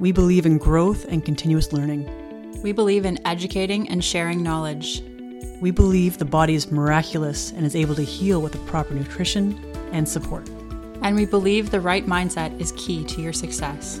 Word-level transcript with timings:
We 0.00 0.10
believe 0.10 0.44
in 0.44 0.58
growth 0.58 1.06
and 1.08 1.24
continuous 1.24 1.72
learning. 1.72 2.10
We 2.62 2.72
believe 2.72 3.04
in 3.04 3.24
educating 3.24 3.88
and 3.88 4.04
sharing 4.04 4.42
knowledge. 4.42 5.04
We 5.60 5.70
believe 5.70 6.18
the 6.18 6.24
body 6.24 6.56
is 6.56 6.72
miraculous 6.72 7.52
and 7.52 7.64
is 7.64 7.76
able 7.76 7.94
to 7.94 8.02
heal 8.02 8.42
with 8.42 8.52
the 8.52 8.58
proper 8.70 8.92
nutrition 8.92 9.56
and 9.92 10.08
support. 10.08 10.48
And 11.02 11.14
we 11.14 11.26
believe 11.26 11.70
the 11.70 11.80
right 11.80 12.04
mindset 12.06 12.60
is 12.60 12.72
key 12.72 13.04
to 13.04 13.22
your 13.22 13.32
success. 13.32 14.00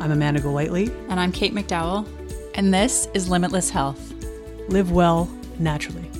I'm 0.00 0.10
Amanda 0.10 0.40
Golightly. 0.40 0.90
And 1.08 1.20
I'm 1.20 1.30
Kate 1.30 1.54
McDowell. 1.54 2.08
And 2.56 2.74
this 2.74 3.06
is 3.14 3.28
Limitless 3.28 3.70
Health. 3.70 4.12
Live 4.68 4.90
well 4.90 5.26
naturally. 5.60 6.10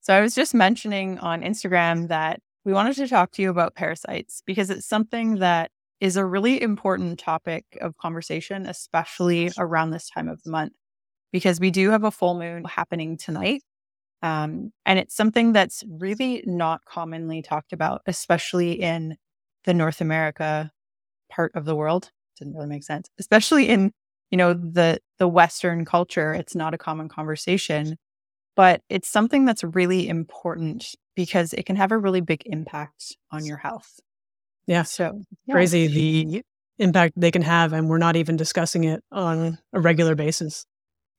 So 0.00 0.12
I 0.12 0.20
was 0.20 0.34
just 0.34 0.54
mentioning 0.54 1.20
on 1.20 1.42
Instagram 1.42 2.08
that 2.08 2.40
we 2.64 2.72
wanted 2.72 2.96
to 2.96 3.06
talk 3.06 3.30
to 3.32 3.42
you 3.42 3.50
about 3.50 3.76
parasites 3.76 4.42
because 4.44 4.70
it's 4.70 4.86
something 4.86 5.36
that 5.36 5.70
is 6.04 6.18
a 6.18 6.24
really 6.26 6.60
important 6.60 7.18
topic 7.18 7.64
of 7.80 7.96
conversation, 7.96 8.66
especially 8.66 9.50
around 9.56 9.88
this 9.90 10.10
time 10.10 10.28
of 10.28 10.42
the 10.42 10.50
month, 10.50 10.74
because 11.32 11.58
we 11.58 11.70
do 11.70 11.88
have 11.88 12.04
a 12.04 12.10
full 12.10 12.34
moon 12.34 12.62
happening 12.66 13.16
tonight. 13.16 13.62
Um, 14.22 14.70
and 14.84 14.98
it's 14.98 15.16
something 15.16 15.54
that's 15.54 15.82
really 15.88 16.44
not 16.46 16.84
commonly 16.84 17.40
talked 17.40 17.72
about, 17.72 18.02
especially 18.06 18.72
in 18.72 19.16
the 19.64 19.72
North 19.72 20.02
America 20.02 20.70
part 21.30 21.52
of 21.54 21.64
the 21.64 21.74
world. 21.74 22.10
Didn't 22.38 22.52
really 22.52 22.66
make 22.66 22.84
sense, 22.84 23.08
especially 23.18 23.70
in 23.70 23.90
you 24.30 24.36
know 24.36 24.52
the 24.52 24.98
the 25.18 25.28
Western 25.28 25.86
culture. 25.86 26.34
It's 26.34 26.54
not 26.54 26.74
a 26.74 26.78
common 26.78 27.08
conversation, 27.08 27.96
but 28.56 28.82
it's 28.90 29.08
something 29.08 29.46
that's 29.46 29.64
really 29.64 30.06
important 30.06 30.94
because 31.16 31.54
it 31.54 31.64
can 31.64 31.76
have 31.76 31.92
a 31.92 31.98
really 31.98 32.20
big 32.20 32.42
impact 32.44 33.16
on 33.32 33.46
your 33.46 33.56
health. 33.56 34.00
Yeah. 34.66 34.82
So 34.82 35.22
yeah. 35.46 35.54
crazy 35.54 35.86
the 35.86 36.42
impact 36.78 37.14
they 37.16 37.30
can 37.30 37.42
have. 37.42 37.72
And 37.72 37.88
we're 37.88 37.98
not 37.98 38.16
even 38.16 38.36
discussing 38.36 38.84
it 38.84 39.02
on 39.12 39.58
a 39.72 39.80
regular 39.80 40.14
basis. 40.14 40.64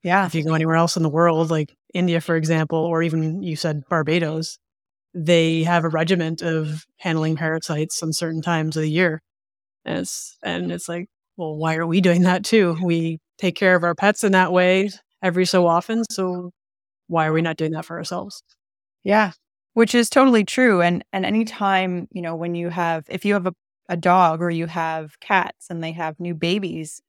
Yeah. 0.03 0.25
If 0.25 0.36
you 0.36 0.44
go 0.44 0.53
anywhere 0.53 0.75
else 0.75 0.97
in 0.97 1.03
the 1.03 1.09
world, 1.09 1.50
like 1.50 1.73
India, 1.94 2.22
for 2.22 2.36
example, 2.36 2.80
or 2.80 3.02
even 3.02 3.42
you 3.42 3.56
said 3.56 3.84
Barbados, 3.89 4.58
they 5.14 5.64
have 5.64 5.84
a 5.84 5.89
regiment 5.89 6.42
of 6.42 6.86
handling 6.97 7.36
parasites 7.36 8.02
on 8.03 8.14
certain 8.14 8.42
times 8.42 8.75
of 8.75 8.81
the 8.81 8.89
year. 8.89 9.22
And 9.84 10.00
it's, 10.00 10.38
and 10.44 10.72
it's 10.72 10.89
like, 10.89 11.08
well, 11.38 11.56
why 11.56 11.75
are 11.75 11.88
we 11.88 12.02
doing 12.02 12.23
that 12.23 12.44
too? 12.44 12.78
We 12.84 13.19
take 13.38 13.56
care 13.56 13.75
of 13.75 13.84
our 13.84 13.95
pets 13.95 14.23
in 14.23 14.34
that 14.34 14.52
way 14.52 14.89
every 15.22 15.45
so 15.45 15.67
often. 15.67 16.03
So 16.12 16.52
why 17.08 17.28
are 17.28 17.34
we 17.34 17.41
not 17.41 17.58
doing 17.58 17.72
that 17.72 17.86
for 17.86 17.97
ourselves? 17.97 18.44
Yeah 19.03 19.31
which 19.76 19.94
is 19.94 20.09
totally 20.09 20.44
true 20.45 20.81
and 20.81 21.06
and 21.14 21.26
anytime 21.26 22.08
you 22.12 22.22
know 22.22 22.36
when 22.36 22.56
you 22.56 22.70
have 22.70 23.06
if 23.09 23.26
you 23.26 23.34
have 23.34 23.48
a, 23.48 23.54
a 23.90 23.98
dog 23.98 24.42
or 24.42 24.50
you 24.50 24.68
have 24.68 25.20
cats 25.20 25.68
and 25.70 25.84
they 25.84 25.92
have 25.92 26.20
new 26.20 26.34
babies 26.34 27.02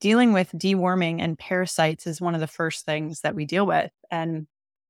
dealing 0.00 0.32
with 0.32 0.52
deworming 0.52 1.20
and 1.20 1.38
parasites 1.38 2.06
is 2.06 2.20
one 2.20 2.34
of 2.34 2.40
the 2.40 2.46
first 2.48 2.84
things 2.84 3.22
that 3.22 3.34
we 3.34 3.44
deal 3.46 3.66
with 3.66 3.92
and 4.10 4.46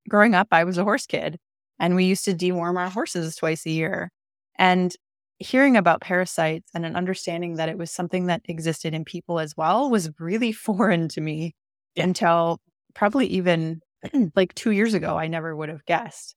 growing 0.09 0.35
up 0.35 0.47
i 0.51 0.63
was 0.63 0.77
a 0.77 0.83
horse 0.83 1.05
kid 1.05 1.39
and 1.79 1.95
we 1.95 2.05
used 2.05 2.25
to 2.25 2.33
deworm 2.33 2.77
our 2.77 2.89
horses 2.89 3.35
twice 3.35 3.65
a 3.65 3.71
year 3.71 4.11
and 4.57 4.95
hearing 5.39 5.77
about 5.77 6.01
parasites 6.01 6.69
and 6.75 6.85
an 6.85 6.95
understanding 6.95 7.55
that 7.55 7.69
it 7.69 7.77
was 7.77 7.91
something 7.91 8.25
that 8.27 8.41
existed 8.45 8.93
in 8.93 9.05
people 9.05 9.39
as 9.39 9.55
well 9.55 9.89
was 9.89 10.09
really 10.19 10.51
foreign 10.67 11.07
to 11.09 11.21
me 11.21 11.55
until 11.97 12.59
probably 12.95 13.27
even 13.27 13.81
like 14.35 14.55
2 14.55 14.71
years 14.71 14.93
ago 14.95 15.17
i 15.17 15.27
never 15.27 15.55
would 15.55 15.69
have 15.69 15.85
guessed 15.85 16.35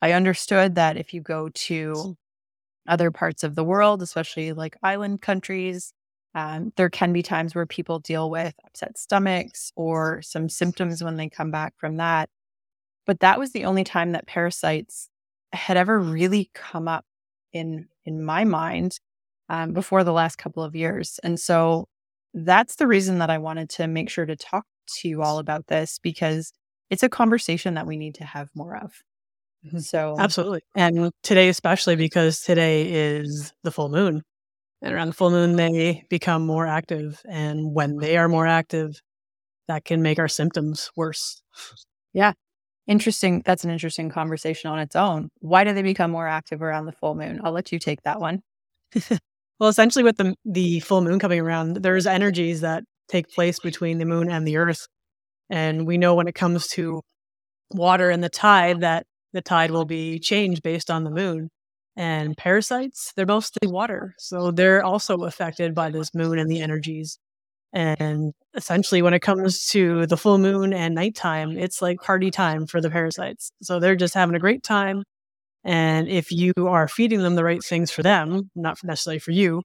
I 0.00 0.12
understood 0.12 0.76
that 0.76 0.96
if 0.96 1.12
you 1.12 1.20
go 1.20 1.48
to 1.48 2.16
other 2.86 3.10
parts 3.10 3.44
of 3.44 3.54
the 3.54 3.64
world, 3.64 4.02
especially 4.02 4.52
like 4.52 4.76
island 4.82 5.22
countries, 5.22 5.92
um, 6.34 6.72
there 6.76 6.90
can 6.90 7.12
be 7.12 7.22
times 7.22 7.54
where 7.54 7.66
people 7.66 7.98
deal 7.98 8.30
with 8.30 8.54
upset 8.64 8.98
stomachs 8.98 9.72
or 9.76 10.22
some 10.22 10.48
symptoms 10.48 11.02
when 11.02 11.16
they 11.16 11.28
come 11.28 11.50
back 11.50 11.74
from 11.78 11.96
that. 11.96 12.28
But 13.06 13.20
that 13.20 13.38
was 13.38 13.52
the 13.52 13.64
only 13.64 13.84
time 13.84 14.12
that 14.12 14.26
parasites 14.26 15.08
had 15.52 15.76
ever 15.76 15.98
really 15.98 16.50
come 16.54 16.88
up 16.88 17.04
in 17.52 17.88
in 18.04 18.22
my 18.24 18.44
mind 18.44 18.98
um, 19.48 19.72
before 19.72 20.04
the 20.04 20.12
last 20.12 20.36
couple 20.36 20.62
of 20.62 20.76
years. 20.76 21.18
And 21.22 21.40
so 21.40 21.88
that's 22.34 22.76
the 22.76 22.86
reason 22.86 23.18
that 23.18 23.30
I 23.30 23.38
wanted 23.38 23.70
to 23.70 23.86
make 23.86 24.10
sure 24.10 24.26
to 24.26 24.36
talk 24.36 24.66
to 25.00 25.08
you 25.08 25.22
all 25.22 25.38
about 25.38 25.66
this 25.68 25.98
because 25.98 26.52
it's 26.90 27.02
a 27.02 27.08
conversation 27.08 27.74
that 27.74 27.86
we 27.86 27.96
need 27.96 28.14
to 28.16 28.24
have 28.24 28.50
more 28.54 28.76
of. 28.76 29.02
Mm-hmm. 29.66 29.78
So 29.80 30.16
absolutely. 30.18 30.60
And 30.76 31.10
today, 31.22 31.48
especially 31.48 31.96
because 31.96 32.40
today 32.40 33.16
is 33.16 33.52
the 33.64 33.70
full 33.70 33.88
moon. 33.88 34.22
And 34.80 34.94
around 34.94 35.08
the 35.08 35.14
full 35.14 35.30
moon, 35.30 35.56
they 35.56 36.04
become 36.08 36.46
more 36.46 36.66
active. 36.66 37.20
And 37.28 37.74
when 37.74 37.96
they 37.96 38.16
are 38.16 38.28
more 38.28 38.46
active, 38.46 39.00
that 39.66 39.84
can 39.84 40.02
make 40.02 40.18
our 40.18 40.28
symptoms 40.28 40.90
worse. 40.96 41.42
Yeah. 42.12 42.32
Interesting. 42.86 43.42
That's 43.44 43.64
an 43.64 43.70
interesting 43.70 44.08
conversation 44.08 44.70
on 44.70 44.78
its 44.78 44.96
own. 44.96 45.28
Why 45.40 45.64
do 45.64 45.74
they 45.74 45.82
become 45.82 46.10
more 46.10 46.26
active 46.26 46.62
around 46.62 46.86
the 46.86 46.92
full 46.92 47.14
moon? 47.14 47.40
I'll 47.44 47.52
let 47.52 47.70
you 47.70 47.78
take 47.78 48.02
that 48.02 48.18
one. 48.18 48.40
well, 49.60 49.68
essentially, 49.68 50.04
with 50.04 50.16
the, 50.16 50.34
the 50.46 50.80
full 50.80 51.02
moon 51.02 51.18
coming 51.18 51.40
around, 51.40 51.76
there's 51.82 52.06
energies 52.06 52.62
that 52.62 52.84
take 53.08 53.28
place 53.28 53.58
between 53.58 53.98
the 53.98 54.06
moon 54.06 54.30
and 54.30 54.46
the 54.46 54.56
earth. 54.56 54.86
And 55.50 55.86
we 55.86 55.98
know 55.98 56.14
when 56.14 56.28
it 56.28 56.34
comes 56.34 56.66
to 56.68 57.02
water 57.72 58.08
and 58.08 58.24
the 58.24 58.30
tide 58.30 58.80
that 58.80 59.04
the 59.32 59.42
tide 59.42 59.70
will 59.70 59.84
be 59.84 60.18
changed 60.18 60.62
based 60.62 60.90
on 60.90 61.04
the 61.04 61.10
moon. 61.10 61.50
And 61.96 62.36
parasites, 62.36 63.12
they're 63.16 63.26
mostly 63.26 63.68
water. 63.68 64.14
So 64.18 64.50
they're 64.52 64.84
also 64.84 65.24
affected 65.24 65.74
by 65.74 65.90
this 65.90 66.14
moon 66.14 66.38
and 66.38 66.48
the 66.48 66.60
energies. 66.60 67.18
And 67.72 68.32
essentially, 68.54 69.02
when 69.02 69.14
it 69.14 69.20
comes 69.20 69.66
to 69.68 70.06
the 70.06 70.16
full 70.16 70.38
moon 70.38 70.72
and 70.72 70.94
nighttime, 70.94 71.58
it's 71.58 71.82
like 71.82 72.00
party 72.00 72.30
time 72.30 72.66
for 72.66 72.80
the 72.80 72.90
parasites. 72.90 73.50
So 73.62 73.80
they're 73.80 73.96
just 73.96 74.14
having 74.14 74.36
a 74.36 74.40
great 74.40 74.62
time. 74.62 75.02
And 75.64 76.08
if 76.08 76.30
you 76.30 76.52
are 76.56 76.88
feeding 76.88 77.22
them 77.22 77.34
the 77.34 77.44
right 77.44 77.62
things 77.62 77.90
for 77.90 78.02
them, 78.02 78.50
not 78.54 78.78
necessarily 78.84 79.18
for 79.18 79.32
you, 79.32 79.62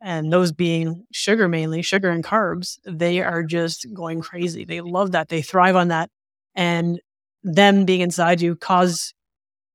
and 0.00 0.32
those 0.32 0.52
being 0.52 1.04
sugar 1.12 1.48
mainly, 1.48 1.82
sugar 1.82 2.10
and 2.10 2.24
carbs, 2.24 2.78
they 2.86 3.20
are 3.22 3.42
just 3.42 3.86
going 3.92 4.20
crazy. 4.20 4.64
They 4.64 4.80
love 4.80 5.12
that. 5.12 5.28
They 5.28 5.42
thrive 5.42 5.76
on 5.76 5.88
that. 5.88 6.10
And 6.54 7.00
them 7.42 7.84
being 7.84 8.00
inside 8.00 8.40
you 8.40 8.56
cause 8.56 9.14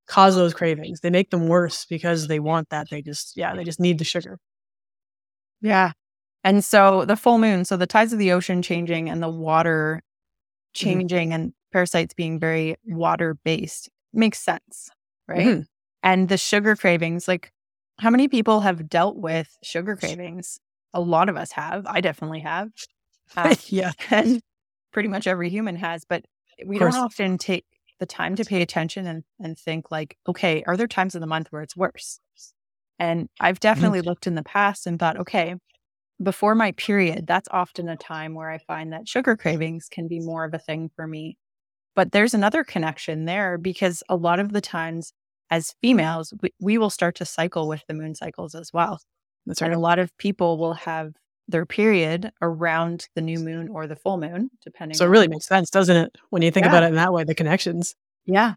cause 0.07 0.35
those 0.35 0.53
cravings. 0.53 0.99
They 0.99 1.09
make 1.09 1.29
them 1.29 1.47
worse 1.47 1.85
because 1.85 2.27
they 2.27 2.39
want 2.39 2.69
that. 2.69 2.89
They 2.89 3.01
just 3.01 3.37
yeah, 3.37 3.55
they 3.55 3.63
just 3.63 3.79
need 3.79 3.97
the 3.97 4.03
sugar. 4.03 4.39
Yeah. 5.61 5.91
And 6.43 6.63
so 6.63 7.05
the 7.05 7.15
full 7.15 7.37
moon, 7.37 7.65
so 7.65 7.77
the 7.77 7.87
tides 7.87 8.13
of 8.13 8.19
the 8.19 8.31
ocean 8.31 8.61
changing 8.61 9.09
and 9.09 9.21
the 9.21 9.29
water 9.29 10.01
mm-hmm. 10.01 10.73
changing 10.73 11.29
mm-hmm. 11.29 11.35
and 11.35 11.53
parasites 11.71 12.13
being 12.13 12.39
very 12.39 12.75
water 12.85 13.37
based 13.43 13.89
makes 14.13 14.39
sense, 14.39 14.89
right? 15.27 15.47
Mm-hmm. 15.47 15.61
And 16.03 16.29
the 16.29 16.37
sugar 16.37 16.75
cravings, 16.75 17.27
like 17.27 17.51
how 17.99 18.09
many 18.09 18.27
people 18.27 18.61
have 18.61 18.89
dealt 18.89 19.17
with 19.17 19.55
sugar 19.63 19.95
cravings? 19.95 20.59
A 20.93 20.99
lot 20.99 21.29
of 21.29 21.37
us 21.37 21.51
have. 21.51 21.85
I 21.85 22.01
definitely 22.01 22.41
have. 22.41 22.69
Yeah. 23.67 23.93
And 24.09 24.41
pretty 24.91 25.07
much 25.07 25.25
every 25.25 25.49
human 25.49 25.77
has. 25.77 26.03
But 26.03 26.25
we 26.65 26.79
don't 26.79 26.95
often 26.95 27.37
take 27.37 27.65
the 27.99 28.05
time 28.05 28.35
to 28.35 28.43
pay 28.43 28.61
attention 28.61 29.05
and, 29.07 29.23
and 29.39 29.57
think 29.57 29.91
like, 29.91 30.17
okay, 30.27 30.63
are 30.67 30.75
there 30.75 30.87
times 30.87 31.15
in 31.15 31.21
the 31.21 31.27
month 31.27 31.47
where 31.51 31.61
it's 31.61 31.77
worse? 31.77 32.19
And 32.99 33.29
I've 33.39 33.55
mm-hmm. 33.55 33.61
definitely 33.61 33.99
mm-hmm. 33.99 34.09
looked 34.09 34.27
in 34.27 34.35
the 34.35 34.43
past 34.43 34.87
and 34.87 34.99
thought, 34.99 35.17
okay, 35.17 35.55
before 36.21 36.55
my 36.55 36.71
period, 36.73 37.25
that's 37.27 37.47
often 37.51 37.89
a 37.89 37.97
time 37.97 38.35
where 38.35 38.49
I 38.49 38.59
find 38.59 38.93
that 38.93 39.07
sugar 39.07 39.35
cravings 39.35 39.87
can 39.89 40.07
be 40.07 40.19
more 40.19 40.45
of 40.45 40.53
a 40.53 40.59
thing 40.59 40.89
for 40.95 41.07
me. 41.07 41.37
But 41.95 42.11
there's 42.11 42.33
another 42.33 42.63
connection 42.63 43.25
there 43.25 43.57
because 43.57 44.03
a 44.07 44.15
lot 44.15 44.39
of 44.39 44.53
the 44.53 44.61
times 44.61 45.13
as 45.49 45.75
females, 45.81 46.33
we, 46.41 46.53
we 46.61 46.77
will 46.77 46.89
start 46.89 47.15
to 47.15 47.25
cycle 47.25 47.67
with 47.67 47.83
the 47.87 47.93
moon 47.93 48.15
cycles 48.15 48.55
as 48.55 48.71
well. 48.73 48.99
That's 49.45 49.61
right. 49.61 49.67
And 49.67 49.75
a 49.75 49.79
lot 49.79 49.99
of 49.99 50.15
people 50.17 50.57
will 50.57 50.73
have 50.73 51.13
their 51.47 51.65
period 51.65 52.31
around 52.41 53.07
the 53.15 53.21
new 53.21 53.39
moon 53.39 53.67
or 53.69 53.87
the 53.87 53.95
full 53.95 54.17
moon, 54.17 54.49
depending. 54.63 54.97
So 54.97 55.05
it 55.05 55.09
really 55.09 55.27
makes 55.27 55.47
sense, 55.47 55.69
doesn't 55.69 55.95
it? 55.95 56.17
When 56.29 56.41
you 56.41 56.51
think 56.51 56.65
yeah. 56.65 56.69
about 56.69 56.83
it 56.83 56.87
in 56.87 56.95
that 56.95 57.13
way, 57.13 57.23
the 57.23 57.35
connections. 57.35 57.95
Yeah. 58.25 58.55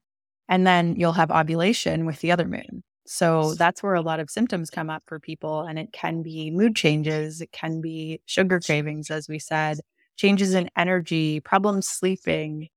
And 0.49 0.67
then 0.67 0.97
you'll 0.97 1.13
have 1.13 1.31
ovulation 1.31 2.07
with 2.07 2.21
the 2.21 2.31
other 2.31 2.47
moon. 2.47 2.83
So 3.07 3.55
that's 3.55 3.83
where 3.83 3.95
a 3.95 4.01
lot 4.01 4.21
of 4.21 4.31
symptoms 4.31 4.71
come 4.71 4.89
up 4.89 5.03
for 5.07 5.19
people. 5.19 5.63
And 5.63 5.79
it 5.79 5.93
can 5.93 6.23
be 6.23 6.51
mood 6.51 6.75
changes, 6.77 7.41
it 7.41 7.53
can 7.53 7.81
be 7.81 8.21
sugar 8.27 8.61
cravings, 8.61 9.11
as 9.11 9.29
we 9.29 9.39
said, 9.39 9.81
changes 10.17 10.55
in 10.55 10.71
energy, 10.77 11.41
problems 11.41 11.89
sleeping. 11.89 12.69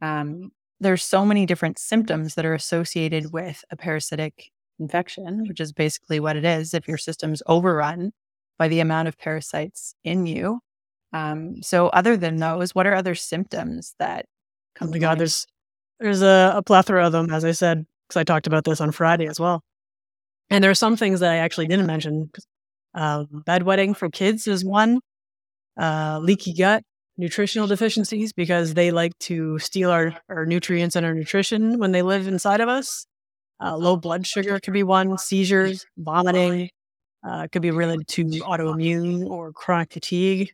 Um, 0.00 0.52
there's 0.80 1.02
so 1.02 1.24
many 1.24 1.46
different 1.46 1.78
symptoms 1.78 2.34
that 2.34 2.44
are 2.44 2.54
associated 2.54 3.32
with 3.32 3.64
a 3.70 3.76
parasitic 3.76 4.50
infection, 4.78 5.44
which 5.48 5.60
is 5.60 5.72
basically 5.72 6.20
what 6.20 6.36
it 6.36 6.44
is. 6.44 6.74
If 6.74 6.88
your 6.88 6.98
system's 6.98 7.42
overrun, 7.46 8.12
by 8.58 8.68
the 8.68 8.80
amount 8.80 9.08
of 9.08 9.18
parasites 9.18 9.94
in 10.04 10.26
you. 10.26 10.60
Um, 11.12 11.62
so, 11.62 11.88
other 11.88 12.16
than 12.16 12.36
those, 12.36 12.74
what 12.74 12.86
are 12.86 12.94
other 12.94 13.14
symptoms 13.14 13.94
that 13.98 14.26
come? 14.74 14.88
Oh 14.88 14.90
my 14.90 14.98
God, 14.98 15.18
there's 15.18 15.46
there's 16.00 16.22
a, 16.22 16.54
a 16.56 16.62
plethora 16.62 17.06
of 17.06 17.12
them, 17.12 17.32
as 17.32 17.44
I 17.44 17.52
said, 17.52 17.86
because 18.08 18.20
I 18.20 18.24
talked 18.24 18.46
about 18.46 18.64
this 18.64 18.80
on 18.80 18.90
Friday 18.90 19.26
as 19.26 19.38
well. 19.38 19.62
And 20.50 20.62
there 20.62 20.70
are 20.70 20.74
some 20.74 20.96
things 20.96 21.20
that 21.20 21.32
I 21.32 21.36
actually 21.36 21.66
didn't 21.66 21.86
mention. 21.86 22.30
Um, 22.94 23.42
bedwetting 23.46 23.96
for 23.96 24.08
kids 24.10 24.46
is 24.46 24.64
one. 24.64 25.00
Uh, 25.80 26.20
leaky 26.22 26.54
gut, 26.54 26.82
nutritional 27.16 27.66
deficiencies 27.66 28.32
because 28.32 28.74
they 28.74 28.90
like 28.90 29.18
to 29.18 29.58
steal 29.58 29.90
our, 29.90 30.14
our 30.28 30.46
nutrients 30.46 30.94
and 30.94 31.04
our 31.04 31.14
nutrition 31.14 31.78
when 31.78 31.92
they 31.92 32.02
live 32.02 32.28
inside 32.28 32.60
of 32.60 32.68
us. 32.68 33.06
Uh, 33.60 33.76
low 33.76 33.96
blood 33.96 34.26
sugar 34.26 34.60
could 34.60 34.74
be 34.74 34.82
one. 34.82 35.16
Seizures, 35.18 35.86
vomiting, 35.96 36.70
uh, 37.26 37.48
could 37.50 37.62
be 37.62 37.70
related 37.70 38.06
to 38.08 38.24
autoimmune 38.24 39.26
or 39.28 39.52
chronic 39.52 39.92
fatigue. 39.92 40.52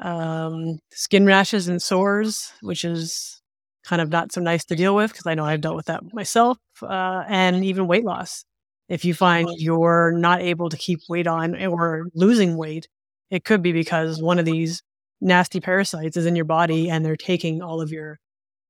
Um, 0.00 0.78
skin 0.92 1.24
rashes 1.24 1.68
and 1.68 1.80
sores, 1.80 2.52
which 2.62 2.84
is 2.84 3.40
kind 3.84 4.02
of 4.02 4.08
not 4.10 4.32
so 4.32 4.40
nice 4.40 4.64
to 4.64 4.76
deal 4.76 4.94
with 4.94 5.12
because 5.12 5.26
I 5.26 5.34
know 5.34 5.44
I've 5.44 5.60
dealt 5.60 5.76
with 5.76 5.86
that 5.86 6.02
myself, 6.12 6.58
uh, 6.82 7.24
and 7.28 7.64
even 7.64 7.86
weight 7.86 8.04
loss. 8.04 8.44
If 8.88 9.04
you 9.04 9.14
find 9.14 9.48
you're 9.56 10.12
not 10.12 10.42
able 10.42 10.68
to 10.68 10.76
keep 10.76 11.00
weight 11.08 11.26
on 11.26 11.56
or 11.64 12.08
losing 12.14 12.56
weight, 12.56 12.88
it 13.30 13.44
could 13.44 13.62
be 13.62 13.72
because 13.72 14.20
one 14.20 14.38
of 14.38 14.44
these 14.44 14.82
nasty 15.20 15.60
parasites 15.60 16.16
is 16.16 16.26
in 16.26 16.36
your 16.36 16.44
body 16.44 16.90
and 16.90 17.04
they're 17.04 17.16
taking 17.16 17.62
all 17.62 17.80
of 17.80 17.90
your 17.90 18.18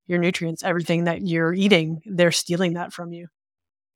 your 0.07 0.19
nutrients, 0.19 0.63
everything 0.63 1.05
that 1.05 1.23
you're 1.23 1.55
eating, 1.55 2.03
they're 2.05 2.31
stealing 2.33 2.75
that 2.75 2.93
from 2.93 3.13
you. 3.13 3.27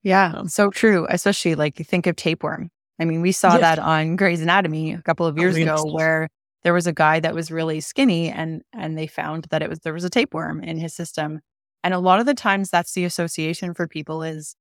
Yeah, 0.03 0.45
so 0.47 0.71
true. 0.71 1.07
Especially 1.11 1.55
like 1.55 1.79
you 1.79 1.85
think 1.85 2.07
of 2.07 2.17
tapeworm. 2.17 2.71
I 2.99 3.05
mean, 3.05 3.21
we 3.21 3.33
saw 3.33 3.55
yeah. 3.55 3.61
that 3.61 3.79
on 3.79 4.17
Grey's 4.17 4.43
Anatomy 4.43 4.93
a 4.93 5.03
couple 5.03 5.27
of 5.27 5.39
oh, 5.39 5.41
years 5.41 5.57
oh, 5.57 5.63
ago 5.63 5.85
where 5.93 6.29
there 6.65 6.75
was 6.75 6.87
a 6.87 6.93
guy 6.93 7.21
that 7.21 7.35
was 7.35 7.51
really 7.51 7.81
skinny 7.81 8.29
and 8.29 8.63
and 8.73 8.99
they 8.99 9.07
found 9.07 9.47
that 9.51 9.63
it 9.63 9.71
was 9.71 9.81
there 9.81 9.93
was 9.93 10.05
a 10.05 10.11
tapeworm 10.11 10.63
in 10.63 10.79
his 10.79 10.95
system. 10.95 11.41
And 11.85 11.95
a 11.95 11.99
lot 11.99 12.21
of 12.21 12.27
the 12.27 12.35
times 12.35 12.71
that's 12.71 12.93
the 12.93 13.05
association 13.05 13.73
for 13.73 13.87
people 13.87 14.23
is 14.23 14.57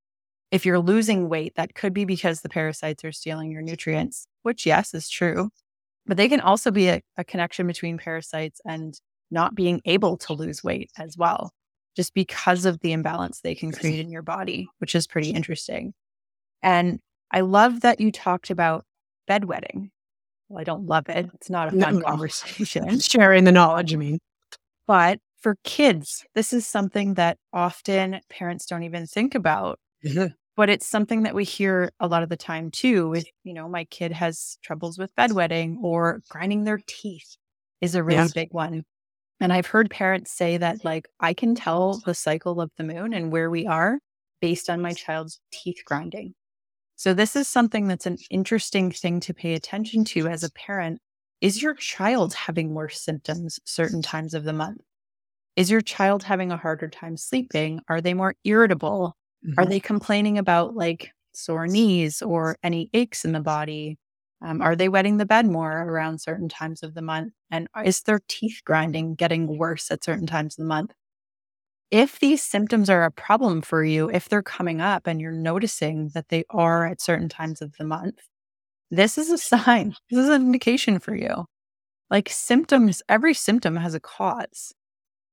if 0.51 0.65
you're 0.65 0.79
losing 0.79 1.29
weight, 1.29 1.53
that 1.55 1.75
could 1.75 1.93
be 1.93 2.05
because 2.05 2.41
the 2.41 2.49
parasites 2.49 3.03
are 3.03 3.11
stealing 3.11 3.51
your 3.51 3.61
nutrients, 3.61 4.27
which 4.43 4.65
yes 4.65 4.93
is 4.93 5.09
true. 5.09 5.49
But 6.05 6.15
they 6.15 6.29
can 6.29 6.39
also 6.39 6.71
be 6.71 6.87
a, 6.87 7.01
a 7.17 7.23
connection 7.23 7.67
between 7.67 7.97
parasites 7.97 8.61
and 8.65 8.97
not 9.29 9.55
being 9.55 9.81
able 9.83 10.15
to 10.17 10.33
lose 10.33 10.63
weight 10.63 10.89
as 10.97 11.17
well, 11.17 11.51
just 11.95 12.13
because 12.13 12.65
of 12.65 12.79
the 12.79 12.93
imbalance 12.93 13.41
they 13.41 13.55
can 13.55 13.71
create 13.71 13.99
in 13.99 14.09
your 14.09 14.21
body, 14.21 14.69
which 14.77 14.95
is 14.95 15.05
pretty 15.05 15.31
interesting. 15.31 15.93
And 16.63 16.99
I 17.31 17.41
love 17.41 17.81
that 17.81 17.99
you 17.99 18.11
talked 18.11 18.49
about 18.49 18.85
bedwetting. 19.29 19.89
Well, 20.49 20.59
I 20.59 20.63
don't 20.63 20.85
love 20.85 21.09
it. 21.09 21.29
It's 21.33 21.49
not 21.49 21.67
a 21.73 21.79
fun 21.79 21.99
no, 21.99 22.01
conversation. 22.01 22.99
Sharing 22.99 23.43
the 23.43 23.51
knowledge, 23.51 23.93
I 23.93 23.97
mean. 23.97 24.19
But 24.85 25.19
for 25.41 25.57
kids, 25.63 26.25
this 26.35 26.53
is 26.53 26.65
something 26.65 27.15
that 27.15 27.37
often 27.51 28.21
parents 28.29 28.65
don't 28.65 28.83
even 28.83 29.05
think 29.05 29.35
about. 29.35 29.79
Mm-hmm. 30.05 30.27
But 30.55 30.69
it's 30.69 30.87
something 30.87 31.23
that 31.23 31.35
we 31.35 31.43
hear 31.43 31.91
a 31.99 32.07
lot 32.07 32.23
of 32.23 32.29
the 32.29 32.37
time 32.37 32.71
too. 32.71 33.09
With, 33.09 33.25
you 33.43 33.53
know, 33.53 33.67
my 33.69 33.83
kid 33.85 34.11
has 34.13 34.57
troubles 34.63 34.97
with 34.97 35.15
bedwetting 35.15 35.77
or 35.81 36.21
grinding 36.29 36.63
their 36.63 36.79
teeth 36.87 37.35
is 37.81 37.93
a 37.93 38.03
really 38.03 38.19
yeah. 38.19 38.27
big 38.33 38.53
one. 38.53 38.83
And 39.39 39.53
I've 39.53 39.67
heard 39.67 39.91
parents 39.91 40.31
say 40.31 40.57
that, 40.57 40.83
like, 40.83 41.07
I 41.19 41.33
can 41.33 41.53
tell 41.53 42.01
the 42.05 42.15
cycle 42.15 42.59
of 42.59 42.71
the 42.77 42.83
moon 42.83 43.13
and 43.13 43.31
where 43.31 43.51
we 43.51 43.67
are 43.67 43.99
based 44.41 44.67
on 44.69 44.81
my 44.81 44.93
child's 44.93 45.39
teeth 45.51 45.77
grinding. 45.85 46.33
So, 46.97 47.13
this 47.13 47.35
is 47.35 47.47
something 47.47 47.87
that's 47.87 48.07
an 48.07 48.17
interesting 48.31 48.91
thing 48.91 49.19
to 49.21 49.33
pay 49.33 49.53
attention 49.53 50.03
to 50.05 50.27
as 50.27 50.43
a 50.43 50.51
parent. 50.51 50.99
Is 51.41 51.61
your 51.61 51.75
child 51.75 52.33
having 52.33 52.73
worse 52.73 52.99
symptoms 52.99 53.59
certain 53.65 54.01
times 54.01 54.33
of 54.33 54.43
the 54.43 54.53
month? 54.53 54.81
Is 55.55 55.71
your 55.71 55.81
child 55.81 56.23
having 56.23 56.51
a 56.51 56.57
harder 56.57 56.87
time 56.89 57.17
sleeping? 57.17 57.81
Are 57.89 58.01
they 58.01 58.15
more 58.15 58.35
irritable? 58.43 59.15
Mm-hmm. 59.45 59.59
Are 59.59 59.65
they 59.65 59.79
complaining 59.79 60.37
about 60.39 60.75
like 60.75 61.11
sore 61.33 61.67
knees 61.67 62.21
or 62.23 62.57
any 62.63 62.89
aches 62.93 63.25
in 63.25 63.33
the 63.33 63.41
body? 63.41 63.97
Um, 64.41 64.61
are 64.61 64.75
they 64.75 64.89
wetting 64.89 65.17
the 65.17 65.25
bed 65.25 65.45
more 65.47 65.71
around 65.71 66.19
certain 66.21 66.49
times 66.49 66.83
of 66.83 66.95
the 66.95 67.01
month? 67.03 67.33
And 67.51 67.67
is 67.85 68.01
their 68.01 68.21
teeth 68.27 68.61
grinding 68.65 69.15
getting 69.15 69.57
worse 69.57 69.91
at 69.91 70.03
certain 70.03 70.27
times 70.27 70.55
of 70.57 70.63
the 70.63 70.69
month? 70.69 70.91
If 71.91 72.19
these 72.19 72.43
symptoms 72.43 72.89
are 72.89 73.03
a 73.03 73.11
problem 73.11 73.61
for 73.61 73.83
you, 73.83 74.09
if 74.09 74.27
they're 74.27 74.43
coming 74.43 74.81
up 74.81 75.07
and 75.07 75.21
you're 75.21 75.31
noticing 75.31 76.09
that 76.13 76.29
they 76.29 76.43
are 76.49 76.85
at 76.85 77.01
certain 77.01 77.29
times 77.29 77.61
of 77.61 77.73
the 77.77 77.85
month, 77.85 78.19
this 78.91 79.17
is 79.17 79.29
a 79.29 79.37
sign. 79.65 79.95
This 80.09 80.19
is 80.19 80.29
an 80.29 80.41
indication 80.41 80.99
for 80.99 81.15
you. 81.15 81.45
Like 82.09 82.29
symptoms, 82.29 83.01
every 83.09 83.33
symptom 83.33 83.75
has 83.75 83.93
a 83.93 83.99
cause. 83.99 84.73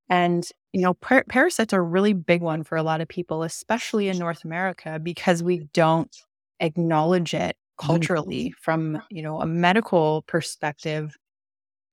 And, 0.08 0.46
you 0.72 0.82
know, 0.82 0.94
par- 0.94 1.24
parasites 1.28 1.72
are 1.72 1.80
a 1.80 1.82
really 1.82 2.12
big 2.12 2.42
one 2.42 2.62
for 2.62 2.76
a 2.76 2.82
lot 2.82 3.00
of 3.00 3.08
people, 3.08 3.42
especially 3.42 4.08
in 4.08 4.18
North 4.18 4.44
America, 4.44 5.00
because 5.02 5.42
we 5.42 5.68
don't 5.72 6.14
acknowledge 6.60 7.32
it 7.32 7.56
mm-hmm. 7.56 7.86
culturally 7.86 8.54
from, 8.60 9.00
you 9.10 9.22
know, 9.22 9.40
a 9.40 9.46
medical 9.46 10.22
perspective. 10.22 11.16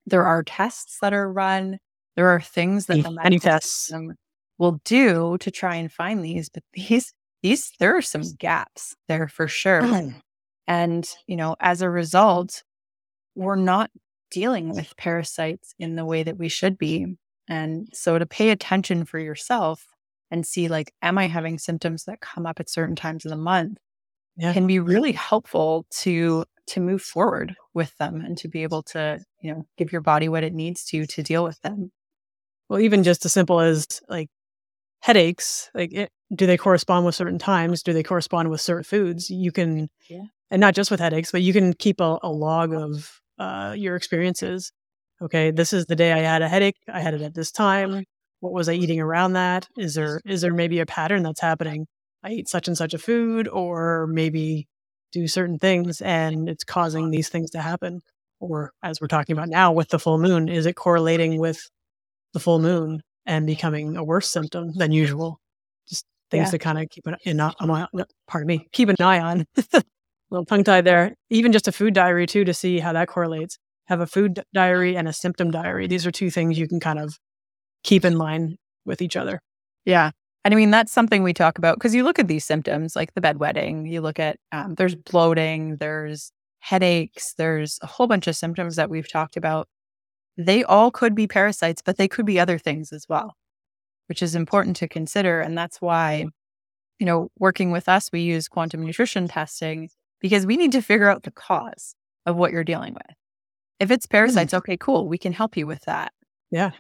There 0.08 0.24
are 0.24 0.44
tests 0.44 0.98
that 1.02 1.14
are 1.14 1.32
run. 1.32 1.78
There 2.16 2.28
are 2.28 2.42
things 2.42 2.88
that 2.88 3.04
the 3.04 3.12
medical 3.12 3.40
tests. 3.40 3.88
System 3.88 4.16
will 4.62 4.80
do 4.86 5.38
to 5.40 5.50
try 5.50 5.76
and 5.76 5.92
find 5.92 6.24
these. 6.24 6.48
But 6.48 6.64
these, 6.74 7.14
these, 7.42 7.74
there 7.80 7.98
are 7.98 8.02
some 8.02 8.22
gaps 8.38 8.96
there 9.08 9.28
for 9.28 9.48
sure. 9.48 9.82
Mm. 9.82 10.22
And, 10.68 11.10
you 11.28 11.36
know, 11.36 11.56
as 11.60 11.82
a 11.82 11.90
result, 11.90 12.64
we're 13.36 13.56
not 13.56 13.90
dealing 14.30 14.70
with 14.70 14.96
parasites 14.96 15.74
in 15.80 15.96
the 15.96 16.06
way 16.06 16.22
that 16.22 16.38
we 16.38 16.48
should 16.48 16.78
be. 16.78 17.18
And 17.50 17.90
so 17.92 18.20
to 18.20 18.26
pay 18.26 18.52
attention 18.52 19.04
for 19.04 19.18
yourself 19.18 19.88
and 20.30 20.46
see, 20.46 20.68
like, 20.68 20.94
am 21.02 21.18
I 21.18 21.28
having 21.28 21.58
symptoms 21.58 22.06
that 22.06 22.22
come 22.22 22.46
up 22.46 22.60
at 22.60 22.70
certain 22.70 22.96
times 22.96 23.26
of 23.26 23.32
the 23.32 23.38
month 23.38 23.80
yeah. 24.38 24.54
can 24.54 24.68
be 24.68 24.80
really 24.80 25.12
helpful 25.12 25.88
to 26.02 26.46
to 26.68 26.80
move 26.80 27.02
forward 27.02 27.56
with 27.74 27.98
them 27.98 28.22
and 28.22 28.38
to 28.38 28.48
be 28.48 28.64
able 28.64 28.84
to 28.84 29.20
you 29.42 29.52
know 29.52 29.66
give 29.78 29.92
your 29.92 30.00
body 30.00 30.30
what 30.30 30.44
it 30.44 30.54
needs 30.54 30.86
to 30.86 31.06
to 31.06 31.22
deal 31.22 31.44
with 31.44 31.60
them 31.62 31.92
well 32.70 32.80
even 32.80 33.04
just 33.04 33.26
as 33.26 33.34
simple 33.34 33.60
as 33.60 33.86
like 34.08 34.30
headaches 35.02 35.70
like 35.74 35.94
it, 35.94 36.12
do 36.34 36.46
they 36.46 36.58
correspond 36.58 37.06
with 37.06 37.16
certain 37.16 37.40
times? 37.40 37.84
Do 37.84 37.94
they 37.94 38.04
correspond 38.04 38.50
with 38.50 38.62
certain 38.62 38.84
foods? 38.84 39.30
You 39.30 39.52
can 39.52 39.90
yeah. 40.10 40.24
and 40.50 40.60
not 40.60 40.76
just 40.76 40.90
with 40.90 41.00
headaches 41.00 41.32
but 41.32 41.42
you 41.42 41.54
can 41.54 41.74
keep 41.74 42.00
a, 42.00 42.18
a 42.24 42.32
log 42.32 42.74
of 42.74 43.20
uh, 43.38 43.76
your 43.78 43.96
experiences. 43.96 44.72
Okay 45.22 45.52
this 45.52 45.74
is 45.74 45.86
the 45.86 45.96
day 45.96 46.14
i 46.14 46.20
had 46.20 46.42
a 46.42 46.50
headache 46.50 46.78
i 46.92 47.00
had 47.02 47.14
it 47.14 47.22
at 47.22 47.34
this 47.34 47.52
time. 47.52 48.06
What 48.40 48.54
was 48.54 48.70
i 48.70 48.74
eating 48.74 49.00
around 49.00 49.34
that? 49.34 49.68
Is 49.78 49.96
there 49.96 50.22
is 50.26 50.42
there 50.42 50.54
maybe 50.54 50.80
a 50.80 50.86
pattern 50.86 51.24
that's 51.24 51.42
happening? 51.42 51.88
I 52.24 52.32
eat 52.32 52.50
such 52.50 52.68
and 52.68 52.78
such 52.78 52.94
a 52.94 53.00
food 53.00 53.48
or 53.48 54.08
maybe 54.08 54.68
do 55.12 55.28
certain 55.28 55.58
things 55.58 56.02
and 56.02 56.48
it's 56.48 56.64
causing 56.64 57.10
these 57.10 57.30
things 57.30 57.52
to 57.52 57.62
happen. 57.62 58.02
Or 58.40 58.72
as 58.84 59.02
we're 59.02 59.08
talking 59.08 59.34
about 59.34 59.50
now 59.50 59.72
with 59.72 59.90
the 59.90 60.00
full 60.00 60.18
moon 60.18 60.48
is 60.48 60.66
it 60.66 60.76
correlating 60.76 61.40
with 61.40 61.70
the 62.34 62.40
full 62.40 62.60
moon 62.60 63.02
and 63.26 63.46
becoming 63.46 63.98
a 63.98 64.04
worse 64.04 64.28
symptom 64.28 64.74
than 64.76 64.92
usual. 64.92 65.40
Just 65.88 66.06
things 66.30 66.48
yeah. 66.48 66.52
to 66.52 66.60
kind 66.60 66.80
of 66.80 66.90
keep 66.90 67.08
an, 67.08 67.18
in, 67.24 67.40
uh, 67.40 67.52
pardon 68.28 68.48
me, 68.48 68.68
keep 68.72 68.90
an 68.90 68.96
eye 69.00 69.20
on. 69.20 69.46
little 70.32 70.46
tongue 70.46 70.64
tie 70.64 70.82
there. 70.82 71.16
Even 71.30 71.52
just 71.52 71.68
a 71.68 71.72
food 71.72 71.94
diary 71.94 72.26
too 72.26 72.44
to 72.46 72.54
see 72.54 72.80
how 72.80 72.94
that 72.94 73.08
correlates. 73.08 73.58
Have 73.86 74.00
a 74.00 74.08
food 74.08 74.42
diary 74.54 74.96
and 74.96 75.08
a 75.08 75.14
symptom 75.14 75.52
diary. 75.52 75.88
These 75.88 76.08
are 76.08 76.12
two 76.12 76.32
things 76.32 76.58
you 76.58 76.68
can 76.68 76.80
kind 76.80 76.98
of 76.98 77.18
keep 77.84 78.06
in 78.06 78.18
line 78.18 78.56
with 78.86 79.02
each 79.02 79.18
other. 79.18 79.42
Yeah. 79.86 80.12
And 80.44 80.54
I 80.54 80.58
mean, 80.58 80.72
that's 80.72 80.92
something 80.92 81.22
we 81.22 81.34
talk 81.34 81.58
about 81.58 81.76
because 81.76 81.94
you 81.94 82.04
look 82.04 82.18
at 82.18 82.28
these 82.28 82.46
symptoms 82.46 82.96
like 82.96 83.14
the 83.14 83.22
bedwetting, 83.22 83.92
you 83.92 84.02
look 84.02 84.20
at 84.20 84.38
um, 84.52 84.76
there's 84.76 84.96
bloating, 84.96 85.78
there's 85.78 86.32
headaches, 86.60 87.34
there's 87.38 87.78
a 87.82 87.88
whole 87.88 88.08
bunch 88.08 88.28
of 88.28 88.36
symptoms 88.36 88.76
that 88.78 88.90
we've 88.90 89.12
talked 89.12 89.38
about 89.38 89.68
they 90.38 90.64
all 90.64 90.92
could 90.92 91.16
be 91.16 91.28
parasites, 91.28 91.82
but 91.82 91.98
they 91.98 92.08
could 92.08 92.26
be 92.26 92.40
other 92.40 92.58
things 92.58 92.92
as 92.92 93.06
well, 93.10 93.36
which 94.08 94.22
is 94.22 94.36
important 94.36 94.76
to 94.78 94.88
consider. 94.88 95.42
And 95.42 95.58
that's 95.58 95.82
why, 95.82 96.26
you 97.00 97.06
know, 97.06 97.30
working 97.38 97.72
with 97.72 97.90
us, 97.90 98.10
we 98.12 98.22
use 98.22 98.48
quantum 98.48 98.86
nutrition 98.86 99.28
testing 99.28 99.90
because 100.20 100.46
we 100.46 100.58
need 100.58 100.72
to 100.72 100.82
figure 100.82 101.10
out 101.10 101.24
the 101.24 101.32
cause 101.32 101.96
of 102.26 102.36
what 102.36 102.52
you're 102.52 102.64
dealing 102.64 102.94
with. 102.94 103.16
If 103.80 103.92
it's 103.92 104.06
parasites, 104.06 104.54
mm. 104.54 104.58
okay, 104.60 104.78
cool. 104.78 105.08
We 105.08 105.18
can 105.18 105.34
help 105.34 105.58
you 105.58 105.66
with 105.66 105.82
that. 105.82 106.14
Yeah. 106.52 106.72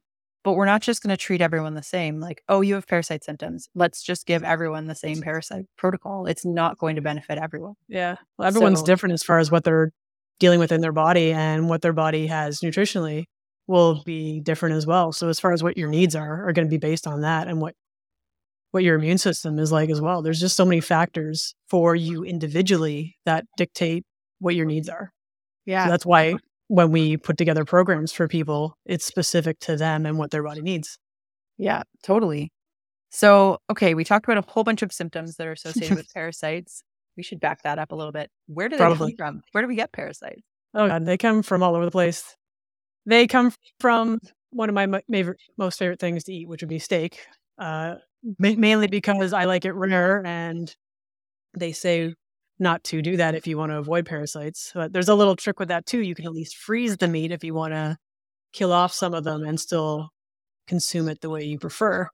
But 0.44 0.54
we're 0.54 0.66
not 0.66 0.82
just 0.82 1.04
going 1.04 1.12
to 1.12 1.18
treat 1.18 1.42
everyone 1.42 1.76
the 1.76 1.84
same. 1.84 2.20
Like, 2.20 2.44
oh, 2.50 2.62
you 2.62 2.76
have 2.76 2.88
parasite 2.88 3.24
symptoms. 3.24 3.70
Let's 3.76 4.02
just 4.02 4.26
give 4.26 4.44
everyone 4.44 4.88
the 4.88 4.96
same 4.96 5.22
parasite 5.22 5.66
protocol. 5.78 6.26
It's 6.26 6.46
not 6.46 6.80
going 6.80 6.96
to 6.96 7.02
benefit 7.02 7.38
everyone. 7.38 7.74
Yeah. 7.88 8.16
Well, 8.38 8.48
everyone's 8.48 8.80
so, 8.80 8.86
different 8.86 9.14
as 9.14 9.24
far 9.24 9.40
as 9.40 9.52
what 9.52 9.64
they're 9.64 9.92
dealing 10.40 10.60
with 10.60 10.72
in 10.72 10.82
their 10.82 10.92
body 10.92 11.32
and 11.32 11.70
what 11.70 11.84
their 11.84 11.94
body 11.94 12.28
has 12.28 12.60
nutritionally 12.62 13.26
will 13.68 14.04
be 14.04 14.40
different 14.42 14.76
as 14.76 14.86
well. 14.86 15.12
So 15.12 15.30
as 15.30 15.40
far 15.40 15.54
as 15.54 15.64
what 15.64 15.78
your 15.78 15.90
needs 15.90 16.16
are, 16.16 16.48
are 16.48 16.54
going 16.54 16.68
to 16.68 16.70
be 16.72 16.78
based 16.78 17.08
on 17.08 17.22
that 17.22 17.48
and 17.48 17.62
what 17.62 17.76
what 18.72 18.84
your 18.84 18.96
immune 18.96 19.18
system 19.18 19.60
is 19.60 19.72
like 19.72 19.90
as 19.90 20.00
well. 20.00 20.22
There's 20.22 20.40
just 20.40 20.56
so 20.56 20.66
many 20.66 20.80
factors 20.80 21.54
for 21.70 21.94
you 21.94 22.24
individually 22.24 23.18
that 23.26 23.46
dictate 23.58 24.06
what 24.40 24.56
your 24.56 24.66
needs 24.66 24.88
are. 24.88 25.12
Yeah. 25.66 25.86
So 25.86 25.92
that's 25.92 26.06
why 26.06 26.36
when 26.68 26.92
we 26.92 27.18
put 27.18 27.38
together 27.38 27.66
programs 27.66 28.14
for 28.14 28.30
people, 28.30 28.78
it's 28.86 29.06
specific 29.06 29.60
to 29.60 29.76
them 29.76 30.06
and 30.06 30.18
what 30.18 30.32
their 30.32 30.42
body 30.42 30.62
needs. 30.62 30.98
Yeah, 31.58 31.84
totally. 32.02 32.52
So, 33.10 33.58
okay, 33.70 33.94
we 33.94 34.06
talked 34.06 34.26
about 34.26 34.38
a 34.38 34.50
whole 34.50 34.64
bunch 34.64 34.82
of 34.82 34.94
symptoms 34.94 35.36
that 35.36 35.46
are 35.46 35.52
associated 35.52 35.98
with 35.98 36.08
parasites. 36.14 36.82
We 37.18 37.24
should 37.24 37.42
back 37.42 37.64
that 37.64 37.78
up 37.78 37.92
a 37.92 37.96
little 37.96 38.14
bit. 38.14 38.32
Where 38.48 38.70
do 38.70 38.78
Probably. 38.78 39.12
they 39.12 39.16
come 39.18 39.34
from? 39.34 39.42
Where 39.52 39.62
do 39.64 39.68
we 39.68 39.76
get 39.76 39.92
parasites? 39.92 40.42
Oh 40.74 40.88
god, 40.88 41.06
they 41.06 41.18
come 41.18 41.44
from 41.44 41.62
all 41.62 41.76
over 41.76 41.84
the 41.84 41.92
place. 41.92 42.38
They 43.06 43.28
come 43.28 43.52
from 43.80 44.20
one 44.52 44.70
of 44.70 44.76
my 44.76 45.02
favorite, 45.12 45.40
most 45.58 45.80
favorite 45.80 46.00
things 46.00 46.24
to 46.26 46.34
eat, 46.34 46.48
which 46.48 46.62
would 46.62 46.70
be 46.70 46.80
steak. 46.80 47.26
Uh, 47.58 47.96
ma- 48.40 48.56
mainly 48.58 48.88
because 48.88 49.34
I 49.34 49.46
like 49.46 49.66
it 49.66 49.74
rare, 49.74 50.26
and 50.26 50.74
they 51.58 51.72
say 51.72 52.14
not 52.60 52.84
to 52.86 53.02
do 53.02 53.18
that 53.18 53.36
if 53.36 53.48
you 53.48 53.58
want 53.58 53.72
to 53.72 53.78
avoid 53.78 54.06
parasites. 54.06 54.72
But 54.76 54.94
there's 54.94 55.10
a 55.10 55.16
little 55.16 55.36
trick 55.36 55.60
with 55.60 55.70
that 55.70 55.86
too. 55.86 56.02
You 56.02 56.16
can 56.16 56.26
at 56.26 56.34
least 56.34 56.58
freeze 56.58 56.98
the 56.98 57.08
meat 57.08 57.32
if 57.32 57.44
you 57.44 57.54
want 57.54 57.74
to 57.74 57.98
kill 58.54 58.74
off 58.74 58.94
some 58.94 59.14
of 59.14 59.24
them 59.26 59.44
and 59.44 59.60
still 59.60 60.10
consume 60.68 61.10
it 61.10 61.22
the 61.22 61.30
way 61.30 61.44
you 61.46 61.60
prefer. 61.60 62.10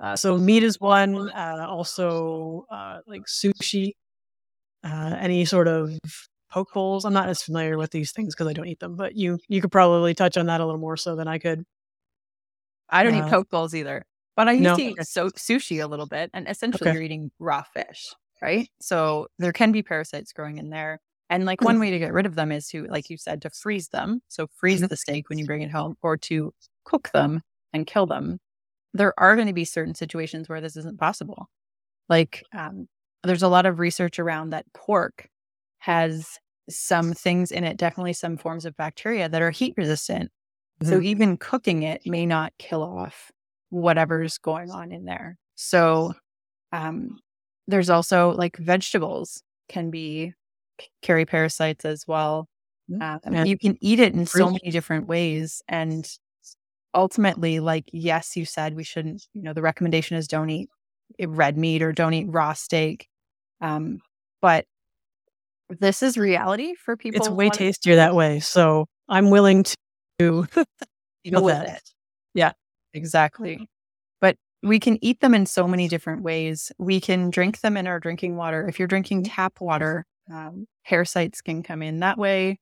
Uh, 0.00 0.16
so 0.16 0.38
meat 0.38 0.62
is 0.64 0.80
one. 0.80 1.30
Uh, 1.30 1.66
also, 1.68 2.66
uh, 2.70 3.00
like 3.06 3.22
sushi, 3.26 3.92
uh, 4.84 5.16
any 5.20 5.44
sort 5.44 5.68
of 5.68 5.90
poke 6.50 6.72
bowls. 6.72 7.04
I'm 7.04 7.12
not 7.12 7.28
as 7.28 7.42
familiar 7.42 7.78
with 7.78 7.90
these 7.90 8.12
things 8.12 8.34
because 8.34 8.48
I 8.48 8.52
don't 8.52 8.68
eat 8.68 8.80
them, 8.80 8.96
but 8.96 9.16
you 9.16 9.38
you 9.48 9.60
could 9.60 9.72
probably 9.72 10.14
touch 10.14 10.36
on 10.36 10.46
that 10.46 10.60
a 10.60 10.66
little 10.66 10.80
more 10.80 10.96
so 10.96 11.16
than 11.16 11.28
I 11.28 11.38
could. 11.38 11.64
I 12.88 13.02
don't 13.02 13.14
Uh, 13.14 13.18
eat 13.18 13.26
poke 13.26 13.50
bowls 13.50 13.74
either, 13.74 14.04
but 14.36 14.48
I 14.48 14.52
used 14.52 14.62
no? 14.62 14.76
to 14.76 14.82
eat 14.82 15.04
so- 15.04 15.30
sushi 15.30 15.82
a 15.82 15.86
little 15.86 16.06
bit, 16.06 16.30
and 16.34 16.48
essentially 16.48 16.90
Okay. 16.90 16.92
you're 16.92 17.02
eating 17.02 17.30
raw 17.38 17.62
fish, 17.62 18.14
right? 18.42 18.68
So 18.80 19.28
there 19.38 19.52
can 19.52 19.72
be 19.72 19.82
parasites 19.82 20.32
growing 20.32 20.58
in 20.58 20.70
there. 20.70 21.00
And 21.28 21.44
like 21.44 21.64
one 21.64 21.80
way 21.80 21.90
to 21.90 21.98
get 21.98 22.12
rid 22.12 22.26
of 22.26 22.36
them 22.36 22.52
is 22.52 22.68
to, 22.68 22.84
like 22.86 23.10
you 23.10 23.16
said, 23.18 23.42
to 23.42 23.50
freeze 23.50 23.88
them. 23.88 24.22
So 24.28 24.46
freeze 24.46 24.82
Mhm. 24.82 24.88
the 24.88 24.96
steak 24.96 25.28
when 25.28 25.38
you 25.38 25.46
bring 25.46 25.62
it 25.62 25.70
home, 25.72 25.96
or 26.02 26.16
to 26.18 26.54
cook 26.84 27.10
them 27.12 27.42
and 27.72 27.86
kill 27.86 28.06
them. 28.06 28.38
There 28.94 29.14
are 29.20 29.36
going 29.36 29.48
to 29.48 29.54
be 29.54 29.64
certain 29.66 29.94
situations 29.94 30.48
where 30.48 30.60
this 30.60 30.76
isn't 30.76 30.98
possible. 31.00 31.48
Like 32.08 32.44
um, 32.54 32.88
there's 33.24 33.42
a 33.44 33.48
lot 33.48 33.66
of 33.66 33.78
research 33.80 34.18
around 34.20 34.50
that 34.50 34.66
pork 34.74 35.28
has 35.86 36.26
some 36.68 37.12
things 37.14 37.52
in 37.52 37.62
it, 37.62 37.76
definitely 37.76 38.12
some 38.12 38.36
forms 38.36 38.64
of 38.64 38.76
bacteria 38.76 39.28
that 39.28 39.40
are 39.40 39.52
heat 39.52 39.74
resistant. 39.76 40.30
So 40.82 41.00
even 41.00 41.36
cooking 41.38 41.84
it 41.84 42.02
may 42.04 42.26
not 42.26 42.52
kill 42.58 42.82
off 42.82 43.30
whatever's 43.70 44.36
going 44.36 44.70
on 44.70 44.92
in 44.92 45.04
there. 45.04 45.38
So 45.54 46.12
um, 46.72 47.20
there's 47.68 47.88
also 47.88 48.32
like 48.32 48.56
vegetables 48.58 49.42
can 49.68 49.90
be 49.90 50.34
carry 51.02 51.24
parasites 51.24 51.84
as 51.84 52.04
well. 52.06 52.48
Mm, 52.90 53.00
Um, 53.02 53.20
and 53.24 53.48
you 53.48 53.56
can 53.56 53.78
eat 53.80 54.00
it 54.00 54.14
in 54.14 54.26
so 54.26 54.50
many 54.50 54.70
different 54.70 55.06
ways, 55.06 55.62
and 55.68 56.06
ultimately, 56.94 57.60
like 57.60 57.84
yes, 57.92 58.36
you 58.36 58.44
said 58.44 58.74
we 58.74 58.84
shouldn't. 58.84 59.26
You 59.34 59.42
know, 59.42 59.52
the 59.52 59.62
recommendation 59.62 60.16
is 60.16 60.28
don't 60.28 60.50
eat 60.50 60.68
eh, 61.18 61.26
red 61.28 61.56
meat 61.56 61.82
or 61.82 61.92
don't 61.92 62.14
eat 62.14 62.26
raw 62.28 62.52
steak. 62.52 63.08
Um, 63.60 64.00
but 64.42 64.66
this 65.68 66.02
is 66.02 66.16
reality 66.16 66.74
for 66.74 66.96
people. 66.96 67.18
It's 67.18 67.28
way 67.28 67.50
tastier 67.50 67.96
that 67.96 68.14
way. 68.14 68.40
So 68.40 68.86
I'm 69.08 69.30
willing 69.30 69.64
to 69.64 69.74
deal 71.24 71.42
with 71.42 71.54
that. 71.54 71.76
it. 71.76 71.82
Yeah. 72.34 72.52
Exactly. 72.94 73.68
But 74.20 74.36
we 74.62 74.80
can 74.80 74.98
eat 75.02 75.20
them 75.20 75.34
in 75.34 75.46
so 75.46 75.68
many 75.68 75.88
different 75.88 76.22
ways. 76.22 76.72
We 76.78 77.00
can 77.00 77.30
drink 77.30 77.60
them 77.60 77.76
in 77.76 77.86
our 77.86 78.00
drinking 78.00 78.36
water. 78.36 78.66
If 78.68 78.78
you're 78.78 78.88
drinking 78.88 79.24
tap 79.24 79.60
water, 79.60 80.04
um, 80.32 80.66
parasites 80.84 81.40
can 81.42 81.62
come 81.62 81.82
in 81.82 82.00
that 82.00 82.18
way. 82.18 82.58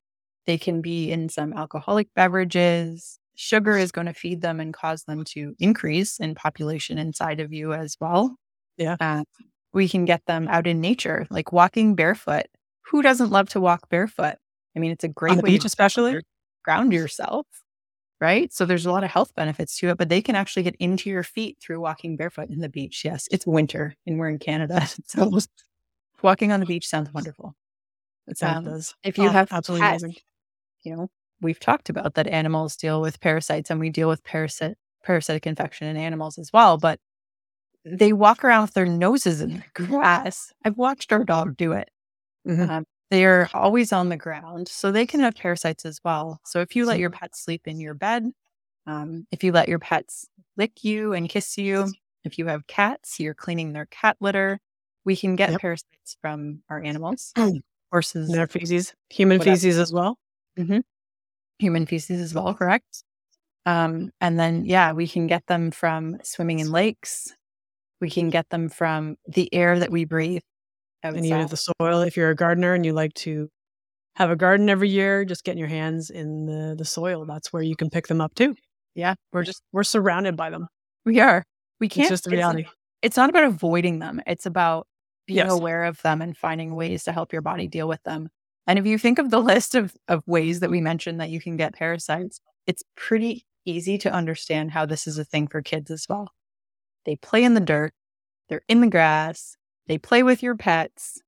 They 0.47 0.59
can 0.59 0.83
be 0.83 1.11
in 1.11 1.29
some 1.29 1.53
alcoholic 1.53 2.09
beverages. 2.15 3.19
Sugar 3.37 3.77
is 3.77 3.93
going 3.93 4.07
to 4.07 4.13
feed 4.13 4.43
them 4.43 4.61
and 4.61 4.75
cause 4.75 5.05
them 5.05 5.25
to 5.25 5.55
increase 5.59 6.19
in 6.19 6.35
population 6.35 6.99
inside 6.99 7.41
of 7.41 7.53
you 7.53 7.73
as 7.73 7.97
well. 8.01 8.37
Yeah. 8.77 8.97
Uh, 9.01 9.25
we 9.73 9.89
can 9.89 10.05
get 10.05 10.25
them 10.27 10.47
out 10.49 10.67
in 10.67 10.81
nature, 10.81 11.27
like 11.31 11.53
walking 11.53 11.95
barefoot. 11.95 12.47
Who 12.91 13.03
doesn't 13.03 13.31
love 13.31 13.49
to 13.51 13.61
walk 13.61 13.89
barefoot? 13.89 14.37
I 14.77 14.79
mean, 14.79 14.91
it's 14.91 15.05
a 15.05 15.09
great 15.09 15.43
way 15.43 15.53
beach, 15.53 15.65
especially. 15.65 16.21
ground 16.65 16.93
yourself, 16.93 17.47
right? 18.21 18.53
So 18.53 18.67
there's 18.67 18.87
a 18.87 18.93
lot 18.93 19.05
of 19.05 19.11
health 19.11 19.35
benefits 19.35 19.77
to 19.79 19.89
it, 19.91 19.99
but 19.99 20.09
they 20.09 20.23
can 20.23 20.35
actually 20.35 20.63
get 20.65 20.77
into 20.77 21.11
your 21.11 21.23
feet 21.23 21.59
through 21.61 21.81
walking 21.81 22.17
barefoot 22.17 22.51
in 22.51 22.61
the 22.61 22.69
beach. 22.69 23.05
Yes, 23.05 23.29
it's 23.31 23.47
winter 23.47 23.95
and 24.07 24.19
we're 24.19 24.29
in 24.29 24.39
Canada. 24.39 24.87
So 25.07 25.39
walking 26.23 26.53
on 26.53 26.61
the 26.61 26.67
beach 26.67 26.87
sounds 26.89 27.13
wonderful. 27.13 27.55
It 28.27 28.39
sounds 28.39 28.67
Um. 28.67 28.97
If 29.05 29.19
you 29.19 29.29
Oh, 29.29 29.33
have 29.33 29.53
absolutely 29.53 29.87
pets, 29.89 30.03
amazing. 30.03 30.17
you 30.85 30.97
know, 30.97 31.11
we've 31.41 31.61
talked 31.61 31.89
about 31.91 32.15
that 32.15 32.27
animals 32.29 32.77
deal 32.77 33.01
with 33.01 33.21
parasites 33.21 33.71
and 33.71 33.81
we 33.81 33.91
deal 33.91 34.09
with 34.09 34.23
parasit 34.25 34.75
parasitic 35.05 35.47
infection 35.47 35.87
in 35.89 35.97
animals 35.97 36.39
as 36.39 36.53
well, 36.53 36.79
but 36.79 36.99
they 37.85 38.13
walk 38.13 38.45
around 38.45 38.63
with 38.63 38.75
their 38.75 38.87
noses 38.87 39.41
in 39.43 39.51
the 39.55 39.65
grass. 39.87 40.53
I've 40.65 40.79
watched 40.79 41.13
our 41.13 41.25
dog 41.25 41.57
do 41.57 41.73
it. 41.73 41.91
Mhm. 42.47 42.71
Um, 42.71 42.85
they 43.11 43.25
are 43.25 43.49
always 43.55 43.93
on 43.93 44.09
the 44.09 44.17
ground, 44.17 44.69
so 44.69 44.91
they 44.93 45.07
can 45.07 45.21
have 45.21 45.35
parasites 45.37 45.85
as 45.85 46.01
well. 46.05 46.41
So 46.45 46.61
if 46.61 46.75
you 46.77 46.87
let 46.87 46.99
your 46.99 47.11
pet 47.11 47.37
sleep 47.37 47.67
in 47.67 47.81
your 47.81 47.95
bed, 47.95 48.31
um, 48.87 49.27
if 49.33 49.45
you 49.45 49.53
let 49.53 49.69
your 49.69 49.79
pets 49.81 50.27
lick 50.57 50.85
you 50.85 51.13
and 51.15 51.29
kiss 51.29 51.59
you, 51.59 51.95
if 52.25 52.39
you 52.39 52.47
have 52.47 52.67
cats, 52.69 53.21
you're 53.21 53.35
cleaning 53.35 53.73
their 53.73 53.87
cat 53.87 54.17
litter. 54.21 54.61
We 55.05 55.17
can 55.17 55.37
get 55.37 55.51
Yep. 55.53 55.61
parasites 55.61 56.17
from 56.23 56.63
our 56.71 56.83
animals, 56.83 57.37
horses, 57.93 58.31
Their 58.33 58.47
feces, 58.47 58.95
human 59.11 59.39
Whatever. 59.39 59.55
feces 59.57 59.79
as 59.79 59.93
well. 59.93 60.19
human 61.59 61.87
feces 61.87 62.21
as 62.21 62.35
well, 62.35 62.55
correct? 62.55 63.05
Um, 63.67 64.11
and 64.21 64.39
then, 64.39 64.65
yeah, 64.65 64.93
we 64.93 65.09
can 65.09 65.27
get 65.27 65.47
them 65.47 65.71
from 65.71 66.19
swimming 66.25 66.61
in 66.61 66.71
lakes. 66.73 67.35
We 68.01 68.11
can 68.11 68.31
get 68.31 68.51
them 68.51 68.69
from 68.69 69.17
the 69.29 69.53
air 69.55 69.79
that 69.81 69.91
we 69.93 70.05
breathe. 70.05 70.43
And 71.05 71.25
even 71.27 71.41
outside. 71.41 71.51
the 71.51 71.73
soil. 71.81 72.01
If 72.03 72.17
you're 72.17 72.31
a 72.31 72.35
gardener 72.37 72.75
and 72.75 72.85
you 72.87 72.93
like 72.93 73.15
to 73.15 73.49
have 74.17 74.31
a 74.31 74.37
garden 74.37 74.69
every 74.71 74.89
year, 74.89 75.25
just 75.25 75.45
getting 75.45 75.59
your 75.59 75.69
hands 75.69 76.09
in 76.11 76.47
the, 76.47 76.75
the 76.79 76.85
soil. 76.85 77.25
That's 77.27 77.53
where 77.53 77.63
you 77.63 77.77
can 77.77 77.91
pick 77.91 78.07
them 78.07 78.21
up 78.21 78.35
too. 78.35 78.55
yeah, 78.95 79.15
We're 79.33 79.43
just 79.43 79.63
we're 79.73 79.83
surrounded 79.85 80.37
by 80.37 80.51
them. 80.51 80.69
we 81.05 81.21
are. 81.21 81.45
We 81.81 81.89
can't. 81.89 82.05
It's 82.05 82.11
just 82.11 82.25
the 82.25 82.31
reality. 82.31 82.65
it's 83.03 83.17
not 83.17 83.29
about 83.31 83.45
avoiding 83.45 83.99
them. 83.99 84.21
It's 84.27 84.47
about 84.47 84.87
being 85.27 85.39
Yes. 85.39 85.51
aware 85.53 85.85
of 85.85 86.01
them 86.03 86.23
and 86.23 86.37
finding 86.37 86.75
ways 86.77 87.05
to 87.05 87.13
help 87.13 87.33
your 87.33 87.43
body 87.43 87.67
deal 87.67 87.89
with 87.89 88.03
them. 88.05 88.29
And 88.67 88.79
if 88.79 88.87
you 88.87 88.97
think 88.99 89.19
of 89.19 89.31
the 89.31 89.41
list 89.53 89.75
of, 89.75 89.95
of 90.09 90.23
ways 90.27 90.61
that 90.61 90.71
we 90.71 90.81
mentioned 90.81 91.21
that 91.21 91.31
you 91.31 91.41
can 91.41 91.57
get 91.57 91.75
parasites, 91.75 92.41
it's 92.67 92.83
pretty 92.97 93.45
easy 93.67 93.99
to 93.99 94.13
understand 94.13 94.71
how 94.71 94.87
this 94.87 95.07
is 95.07 95.19
a 95.19 95.25
thing 95.25 95.49
for 95.49 95.61
kids 95.63 95.91
as 95.91 96.07
well. 96.09 96.31
They 97.05 97.17
play 97.17 97.43
in 97.45 97.55
the 97.55 97.61
dirt, 97.61 97.93
they're 98.49 98.63
in 98.69 98.81
the 98.81 98.87
grass, 98.89 99.57
they 99.89 99.99
play 99.99 100.23
with 100.23 100.43
your 100.43 100.57
pets, 100.57 101.21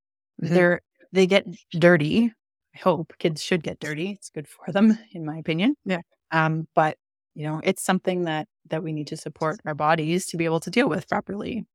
Mhm. 0.42 0.48
they're 0.54 0.80
they 1.12 1.26
get 1.26 1.46
dirty. 1.72 2.32
I 2.74 2.78
hope 2.78 3.14
kids 3.18 3.42
should 3.42 3.62
get 3.62 3.80
dirty. 3.80 4.12
It's 4.12 4.30
good 4.30 4.48
for 4.48 4.72
them, 4.72 4.98
in 5.12 5.24
my 5.24 5.38
opinion. 5.38 5.76
Yeah. 5.84 6.00
Um, 6.32 6.68
but 6.74 6.98
you 7.34 7.44
know, 7.46 7.60
it's 7.64 7.82
something 7.82 8.24
that 8.24 8.48
that 8.70 8.82
we 8.82 8.92
need 8.92 9.06
to 9.08 9.16
support 9.16 9.60
our 9.66 9.74
bodies 9.74 10.26
to 10.28 10.36
be 10.38 10.44
able 10.46 10.60
to 10.60 10.70
deal 10.70 10.88
with 10.88 11.08
properly. 11.08 11.66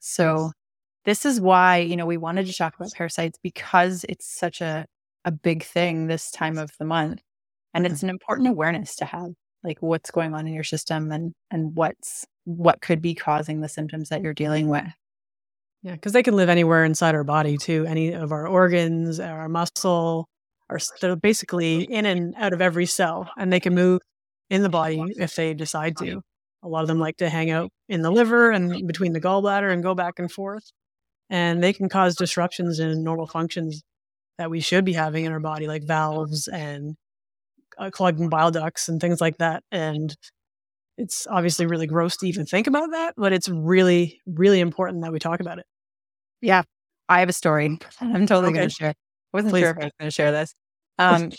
So 0.00 0.52
this 1.04 1.24
is 1.26 1.40
why, 1.40 1.78
you 1.78 1.96
know, 1.96 2.06
we 2.06 2.16
wanted 2.18 2.46
to 2.46 2.54
talk 2.54 2.74
about 2.76 2.92
parasites 2.94 3.38
because 3.42 4.04
it's 4.08 4.26
such 4.28 4.60
a 4.60 4.86
a 5.26 5.32
big 5.32 5.64
thing 5.64 6.06
this 6.08 6.30
time 6.30 6.58
of 6.58 6.70
the 6.78 6.84
month. 6.86 7.22
And 7.74 7.86
it's 7.86 8.02
an 8.04 8.10
important 8.10 8.48
awareness 8.48 8.96
to 8.96 9.04
have, 9.06 9.32
like 9.64 9.78
what's 9.82 10.10
going 10.12 10.34
on 10.34 10.46
in 10.46 10.54
your 10.54 10.64
system 10.64 11.12
and 11.12 11.34
and 11.50 11.76
what's 11.76 12.26
what 12.44 12.80
could 12.82 13.02
be 13.02 13.14
causing 13.14 13.60
the 13.62 13.68
symptoms 13.70 14.10
that 14.10 14.22
you're 14.22 14.34
dealing 14.34 14.68
with. 14.68 14.86
Yeah, 15.84 15.92
because 15.92 16.12
they 16.12 16.22
can 16.22 16.34
live 16.34 16.48
anywhere 16.48 16.82
inside 16.84 17.14
our 17.14 17.24
body 17.24 17.58
too. 17.58 17.84
Any 17.86 18.12
of 18.12 18.32
our 18.32 18.46
organs, 18.48 19.20
our 19.20 19.50
muscle, 19.50 20.26
are 20.70 20.78
they're 21.02 21.14
basically 21.14 21.82
in 21.82 22.06
and 22.06 22.34
out 22.38 22.54
of 22.54 22.62
every 22.62 22.86
cell, 22.86 23.30
and 23.36 23.52
they 23.52 23.60
can 23.60 23.74
move 23.74 24.00
in 24.48 24.62
the 24.62 24.70
body 24.70 25.02
if 25.18 25.36
they 25.36 25.52
decide 25.52 25.98
to. 25.98 26.22
A 26.62 26.68
lot 26.68 26.80
of 26.82 26.88
them 26.88 26.98
like 26.98 27.18
to 27.18 27.28
hang 27.28 27.50
out 27.50 27.70
in 27.90 28.00
the 28.00 28.10
liver 28.10 28.50
and 28.50 28.86
between 28.86 29.12
the 29.12 29.20
gallbladder 29.20 29.70
and 29.70 29.82
go 29.82 29.94
back 29.94 30.14
and 30.18 30.32
forth, 30.32 30.64
and 31.30 31.62
they 31.62 31.74
can 31.74 31.90
cause 31.90 32.16
disruptions 32.16 32.80
in 32.80 33.04
normal 33.04 33.26
functions 33.26 33.82
that 34.38 34.50
we 34.50 34.60
should 34.60 34.86
be 34.86 34.94
having 34.94 35.26
in 35.26 35.32
our 35.32 35.40
body, 35.40 35.66
like 35.66 35.84
valves 35.86 36.48
and 36.48 36.96
uh, 37.78 37.90
clogging 37.90 38.30
bile 38.30 38.50
ducts 38.50 38.88
and 38.88 39.00
things 39.00 39.20
like 39.20 39.38
that. 39.38 39.62
And 39.72 40.16
it's 40.98 41.26
obviously 41.28 41.66
really 41.66 41.86
gross 41.88 42.16
to 42.18 42.28
even 42.28 42.46
think 42.46 42.66
about 42.68 42.92
that, 42.92 43.14
but 43.16 43.32
it's 43.34 43.48
really, 43.48 44.20
really 44.26 44.60
important 44.60 45.02
that 45.02 45.12
we 45.12 45.18
talk 45.18 45.40
about 45.40 45.58
it. 45.58 45.66
Yeah. 46.44 46.62
I 47.08 47.20
have 47.20 47.28
a 47.28 47.32
story 47.32 47.68
that 47.68 47.94
I'm 48.00 48.26
totally 48.26 48.50
Okay. 48.50 48.58
going 48.58 48.68
to 48.68 48.74
share. 48.74 48.90
I 48.90 48.94
wasn't 49.32 49.52
Please. 49.52 49.62
sure 49.62 49.70
if 49.70 49.78
I 49.78 49.84
was 49.84 49.92
going 49.98 50.08
to 50.08 50.14
share 50.14 50.32
this. 50.32 50.54
Um, 50.98 51.30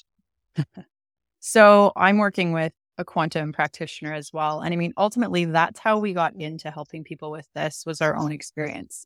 so 1.40 1.92
I'm 1.96 2.18
working 2.18 2.52
with 2.54 2.74
a 2.98 3.06
quantum 3.06 3.52
practitioner 3.52 4.14
as 4.14 4.32
well. 4.34 4.62
And 4.62 4.74
I 4.74 4.78
mean, 4.78 4.94
ultimately, 4.98 5.46
that's 5.46 5.80
how 5.80 6.00
we 6.00 6.14
got 6.14 6.34
into 6.36 6.72
helping 6.72 7.04
people 7.04 7.32
with 7.32 7.48
this 7.56 7.84
was 7.86 8.02
our 8.02 8.16
own 8.16 8.32
experience. 8.32 9.06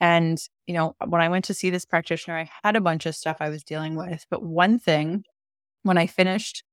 And, 0.00 0.38
you 0.66 0.74
know, 0.74 0.94
when 1.06 1.22
I 1.22 1.28
went 1.30 1.44
to 1.46 1.54
see 1.54 1.70
this 1.70 1.86
practitioner, 1.86 2.38
I 2.38 2.50
had 2.64 2.76
a 2.76 2.82
bunch 2.82 3.06
of 3.06 3.16
stuff 3.16 3.38
I 3.40 3.50
was 3.50 3.64
dealing 3.64 3.96
with. 3.96 4.26
But 4.30 4.42
one 4.44 4.78
thing, 4.78 5.24
when 5.84 5.98
I 5.98 6.06
finished, 6.06 6.64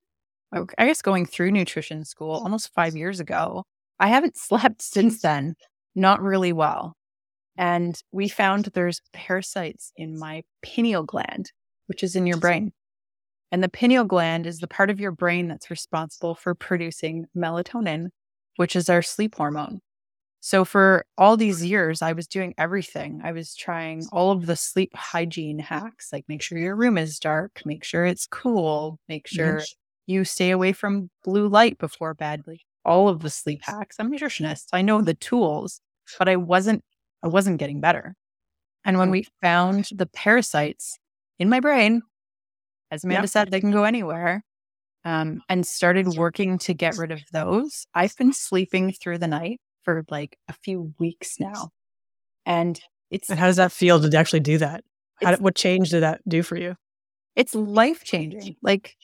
I 0.54 0.62
I 0.80 0.88
guess 0.88 1.02
going 1.02 1.26
through 1.28 1.52
nutrition 1.52 2.06
school 2.06 2.32
almost 2.34 2.74
five 2.74 2.96
years 2.98 3.20
ago, 3.20 3.66
I 4.00 4.08
haven't 4.10 4.38
slept 4.40 4.82
since 4.84 5.22
then, 5.22 5.56
not 5.96 6.22
really 6.22 6.54
well. 6.54 6.96
And 7.62 8.02
we 8.12 8.28
found 8.28 8.66
there's 8.66 9.04
parasites 9.14 9.94
in 9.96 10.18
my 10.18 10.42
pineal 10.64 11.04
gland, 11.04 11.52
which 11.86 12.02
is 12.02 12.16
in 12.16 12.26
your 12.26 12.38
brain. 12.38 12.74
And 13.52 13.64
the 13.64 13.70
pineal 13.70 14.04
gland 14.04 14.48
is 14.48 14.58
the 14.58 14.68
part 14.68 14.90
of 14.90 15.00
your 15.00 15.12
brain 15.12 15.48
that's 15.48 15.70
responsible 15.70 16.34
for 16.34 16.56
producing 16.56 17.28
melatonin, 17.38 18.08
which 18.56 18.76
is 18.76 18.90
our 18.90 19.04
sleep 19.04 19.36
hormone. 19.36 19.80
So 20.40 20.66
for 20.66 21.06
all 21.20 21.38
these 21.38 21.64
years, 21.64 22.02
I 22.02 22.14
was 22.14 22.26
doing 22.26 22.56
everything. 22.58 23.22
I 23.24 23.32
was 23.32 23.54
trying 23.56 24.08
all 24.12 24.32
of 24.32 24.48
the 24.48 24.56
sleep 24.56 24.96
hygiene 24.96 25.60
hacks, 25.60 26.10
like 26.12 26.26
make 26.28 26.42
sure 26.42 26.58
your 26.58 26.76
room 26.76 26.98
is 26.98 27.20
dark, 27.20 27.62
make 27.64 27.84
sure 27.84 28.06
it's 28.06 28.26
cool, 28.26 28.98
make 29.08 29.28
sure 29.28 29.60
yes. 29.60 29.76
you 30.08 30.26
stay 30.26 30.50
away 30.50 30.74
from 30.74 31.12
blue 31.24 31.48
light 31.48 31.78
before 31.78 32.16
bed, 32.16 32.42
like 32.48 32.62
all 32.86 33.08
of 33.08 33.20
the 33.20 33.30
sleep 33.30 33.62
hacks. 33.62 33.98
I'm 34.00 34.12
a 34.12 34.16
nutritionist. 34.16 34.70
I 34.74 34.82
know 34.82 35.04
the 35.04 35.14
tools, 35.14 35.80
but 36.18 36.28
I 36.28 36.38
wasn't 36.38 36.84
I 37.24 37.28
wasn't 37.28 37.60
getting 37.60 37.82
better. 37.82 38.16
And 38.84 38.98
when 38.98 39.12
we 39.12 39.28
found 39.42 39.90
the 39.92 40.08
parasites 40.08 40.98
in 41.38 41.50
my 41.50 41.60
brain, 41.60 42.02
as 42.90 43.04
Amanda 43.04 43.24
yep. 43.24 43.30
said, 43.30 43.52
they 43.52 43.62
can 43.62 43.72
go 43.72 43.84
anywhere. 43.84 44.44
Um, 45.04 45.42
and 45.50 45.66
started 45.66 46.10
working 46.10 46.60
to 46.60 46.76
get 46.76 46.96
rid 46.96 47.12
of 47.12 47.22
those. 47.34 47.88
I've 47.96 48.16
been 48.18 48.34
sleeping 48.34 48.92
through 48.92 49.18
the 49.18 49.28
night 49.28 49.60
for 49.84 50.04
like 50.12 50.38
a 50.48 50.54
few 50.54 50.94
weeks 51.00 51.40
now. 51.40 51.70
And 52.46 52.80
it's. 53.10 53.28
And 53.28 53.40
how 53.40 53.48
does 53.48 53.56
that 53.56 53.72
feel 53.72 54.00
to 54.00 54.16
actually 54.16 54.42
do 54.42 54.60
that? 54.60 54.84
How, 55.24 55.36
what 55.38 55.56
change 55.56 55.90
did 55.90 56.02
that 56.02 56.22
do 56.28 56.44
for 56.44 56.56
you? 56.56 56.76
It's 57.36 57.56
life 57.56 58.04
changing. 58.04 58.58
Like 58.62 58.96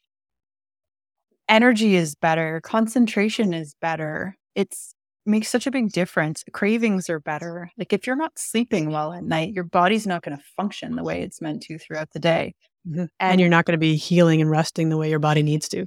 energy 1.49 1.95
is 1.95 2.13
better, 2.13 2.61
concentration 2.61 3.53
is 3.53 3.73
better. 3.81 4.35
It's 4.53 4.93
makes 5.27 5.49
such 5.49 5.67
a 5.67 5.71
big 5.71 5.91
difference. 5.91 6.43
Cravings 6.53 7.09
are 7.09 7.19
better. 7.19 7.69
Like 7.77 7.93
if 7.93 8.07
you're 8.07 8.15
not 8.15 8.37
sleeping 8.37 8.91
well 8.91 9.13
at 9.13 9.23
night, 9.23 9.53
your 9.53 9.63
body's 9.63 10.07
not 10.07 10.23
going 10.23 10.37
to 10.37 10.43
function 10.55 10.95
the 10.95 11.03
way 11.03 11.21
it's 11.21 11.41
meant 11.41 11.63
to 11.63 11.77
throughout 11.77 12.11
the 12.11 12.19
day. 12.19 12.55
Mm-hmm. 12.87 12.99
And, 12.99 13.11
and, 13.19 13.39
you're 13.39 13.49
not 13.49 13.65
going 13.65 13.73
to 13.73 13.79
be 13.79 13.95
healing 13.95 14.41
and 14.41 14.49
resting 14.49 14.89
the 14.89 14.97
way 14.97 15.09
your 15.09 15.19
body 15.19 15.43
needs 15.43 15.67
to. 15.69 15.85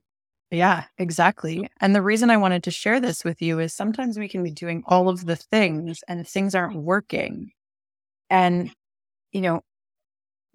Yeah, 0.51 0.85
exactly. 0.99 1.69
And 1.81 1.95
the 1.95 2.03
reason 2.03 2.29
I 2.29 2.37
wanted 2.37 2.65
to 2.65 2.71
share 2.71 3.01
this 3.01 3.25
with 3.25 3.41
you 3.41 3.61
is 3.61 3.73
sometimes 3.73 4.19
we 4.19 4.29
can 4.29 4.43
be 4.43 4.51
doing 4.51 4.83
all 4.87 5.09
of 5.09 5.25
the 5.25 5.37
things 5.37 6.01
and 6.09 6.27
things 6.27 6.55
aren't 6.55 6.77
working. 6.77 7.53
And, 8.29 8.71
you 9.33 9.41
know, 9.41 9.63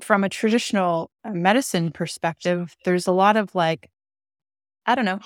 from 0.02 0.24
a 0.24 0.30
traditional 0.30 1.10
uh, 1.24 1.32
medicine 1.32 1.92
perspective, 1.92 2.76
there's 2.84 3.08
a 3.08 3.14
lot 3.14 3.38
of 3.38 3.56
like, 3.56 3.90
I 4.86 4.96
don't 4.96 5.06
know. 5.06 5.20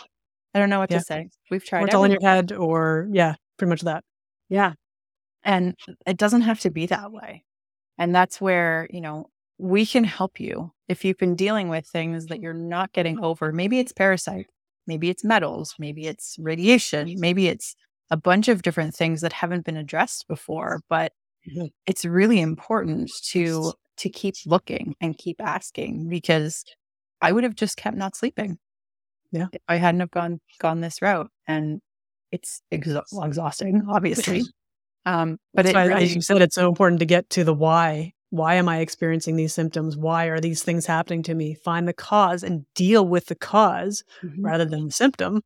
I 0.53 0.59
don't 0.59 0.69
know 0.69 0.79
what 0.79 0.91
yeah. 0.91 0.99
to 0.99 1.03
say. 1.03 1.29
We've 1.49 1.63
tried. 1.63 1.81
Or 1.81 1.85
it's 1.85 1.95
all 1.95 2.03
in 2.03 2.11
your 2.11 2.21
head, 2.21 2.51
or 2.51 3.07
yeah, 3.11 3.35
pretty 3.59 3.69
much 3.69 3.81
that. 3.81 4.03
Yeah. 4.49 4.73
And 5.43 5.75
it 6.07 6.17
doesn't 6.17 6.41
have 6.41 6.59
to 6.61 6.71
be 6.71 6.87
that 6.87 7.11
way. 7.11 7.43
And 7.97 8.15
that's 8.15 8.41
where, 8.41 8.87
you 8.91 9.01
know, 9.01 9.27
we 9.57 9.85
can 9.85 10.03
help 10.03 10.39
you 10.39 10.71
if 10.87 11.05
you've 11.05 11.17
been 11.17 11.35
dealing 11.35 11.69
with 11.69 11.85
things 11.85 12.25
that 12.27 12.41
you're 12.41 12.53
not 12.53 12.93
getting 12.93 13.19
over. 13.19 13.51
Maybe 13.51 13.79
it's 13.79 13.91
parasite, 13.91 14.47
Maybe 14.89 15.11
it's 15.11 15.23
metals, 15.23 15.75
maybe 15.77 16.07
it's 16.07 16.35
radiation, 16.39 17.13
maybe 17.19 17.47
it's 17.47 17.75
a 18.09 18.17
bunch 18.17 18.47
of 18.47 18.63
different 18.63 18.95
things 18.95 19.21
that 19.21 19.33
haven't 19.33 19.63
been 19.63 19.77
addressed 19.77 20.27
before, 20.27 20.81
but 20.89 21.13
mm-hmm. 21.47 21.67
it's 21.85 22.05
really 22.05 22.41
important 22.41 23.11
to 23.25 23.73
to 23.97 24.09
keep 24.09 24.33
looking 24.47 24.95
and 24.99 25.15
keep 25.15 25.39
asking 25.39 26.09
because 26.09 26.63
I 27.21 27.31
would 27.31 27.43
have 27.43 27.53
just 27.53 27.77
kept 27.77 27.97
not 27.97 28.15
sleeping. 28.15 28.57
Yeah. 29.31 29.45
I 29.67 29.75
hadn't 29.75 29.99
have 29.99 30.09
gone 30.09 30.39
gone 30.59 30.81
this 30.81 31.03
route 31.03 31.29
and 31.47 31.81
it's 32.31 32.61
exha- 32.71 33.03
exhausting, 33.23 33.85
obviously. 33.89 34.43
Um, 35.05 35.39
but 35.53 35.65
it 35.65 35.75
really, 35.75 36.03
as 36.03 36.15
you 36.15 36.21
said, 36.21 36.41
it's 36.41 36.55
so 36.55 36.67
important 36.67 36.99
to 36.99 37.05
get 37.05 37.29
to 37.31 37.43
the 37.43 37.53
why 37.53 38.13
why 38.31 38.55
am 38.55 38.69
I 38.69 38.79
experiencing 38.79 39.35
these 39.35 39.53
symptoms? 39.53 39.97
Why 39.97 40.25
are 40.25 40.39
these 40.39 40.61
things 40.61 40.85
happening 40.85 41.23
to 41.23 41.33
me? 41.33 41.55
Find 41.55 41.87
the 41.87 41.93
cause 41.93 42.43
and 42.43 42.65
deal 42.75 43.07
with 43.07 43.25
the 43.25 43.35
because 43.35 44.03
mm-hmm. 44.23 44.45
rather 44.45 44.65
than 44.65 44.85
the 44.85 44.91
symptom. 44.91 45.41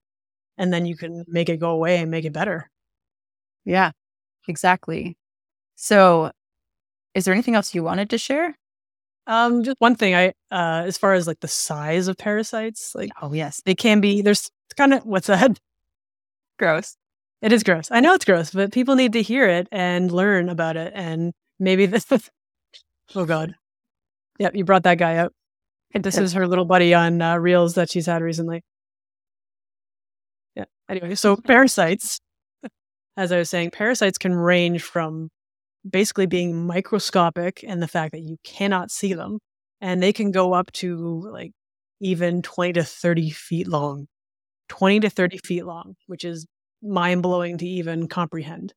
And 0.58 0.72
then 0.74 0.86
you 0.86 0.96
can 0.96 1.24
make 1.28 1.50
it 1.50 1.60
go 1.60 1.72
away 1.72 1.98
and 1.98 2.12
make 2.12 2.26
it 2.26 2.34
better. 2.34 2.70
Yeah, 3.66 3.92
exactly. 4.48 5.18
So, 5.76 6.32
is 7.16 7.26
there 7.26 7.34
anything 7.34 7.56
else 7.56 7.74
you 7.74 7.84
wanted 7.84 8.10
to 8.12 8.18
share? 8.18 8.56
Um, 9.26 9.64
just 9.64 9.78
one 9.80 9.96
thing. 9.96 10.14
I, 10.14 10.28
uh, 10.52 10.84
as 10.86 10.98
far 10.98 11.14
as 11.14 11.26
like 11.26 11.40
the 11.40 11.48
size 11.48 12.08
of 12.08 12.18
parasites, 12.18 12.94
like 12.94 13.10
oh 13.22 13.34
yes, 13.34 13.62
they 13.66 13.74
can 13.74 14.02
be. 14.02 14.22
There's 14.22 14.52
kind 14.76 14.94
of 14.94 15.06
what's 15.06 15.28
that? 15.28 15.60
Gross. 16.60 16.98
It 17.42 17.52
is 17.52 17.64
gross. 17.64 17.90
I 17.92 18.00
know 18.00 18.14
it's 18.14 18.26
gross, 18.26 18.52
but 18.52 18.72
people 18.72 18.96
need 18.96 19.14
to 19.14 19.22
hear 19.22 19.48
it 19.48 19.68
and 19.72 20.12
learn 20.12 20.48
about 20.50 20.78
it. 20.78 20.94
And 20.96 21.34
maybe 21.60 21.86
this 21.86 22.06
Oh 23.16 23.26
God. 23.26 23.56
Yep, 24.40 24.56
you 24.56 24.66
brought 24.66 24.84
that 24.84 24.98
guy 24.98 25.18
up. 25.18 25.34
And 25.94 26.04
this 26.04 26.18
is 26.18 26.34
her 26.34 26.48
little 26.48 26.66
buddy 26.66 26.94
on 26.94 27.22
uh, 27.22 27.38
Reels 27.38 27.76
that 27.76 27.90
she's 27.90 28.08
had 28.08 28.22
recently. 28.22 28.64
Yeah. 30.56 30.66
Anyway, 30.90 31.16
so 31.16 31.36
parasites, 31.36 32.20
as 33.18 33.32
I 33.32 33.38
was 33.38 33.50
saying, 33.50 33.72
parasites 33.72 34.18
can 34.18 34.34
range 34.34 34.82
from 34.82 35.30
basically 35.88 36.26
being 36.26 36.66
microscopic 36.66 37.64
and 37.68 37.82
the 37.82 37.88
fact 37.88 38.14
that 38.14 38.22
you 38.22 38.38
cannot 38.44 38.90
see 38.90 39.14
them, 39.14 39.40
and 39.82 40.02
they 40.02 40.14
can 40.14 40.32
go 40.32 40.54
up 40.54 40.72
to 40.74 41.30
like 41.32 41.52
even 42.00 42.42
20 42.42 42.74
to 42.74 42.84
30 42.84 43.30
feet 43.32 43.68
long. 43.68 44.08
20 44.70 45.02
to 45.02 45.10
30 45.10 45.38
feet 45.40 45.66
long, 45.66 45.96
which 46.08 46.24
is 46.24 46.46
mind 46.82 47.24
blowing 47.24 47.58
to 47.58 47.68
even 47.68 48.08
comprehend. 48.08 48.74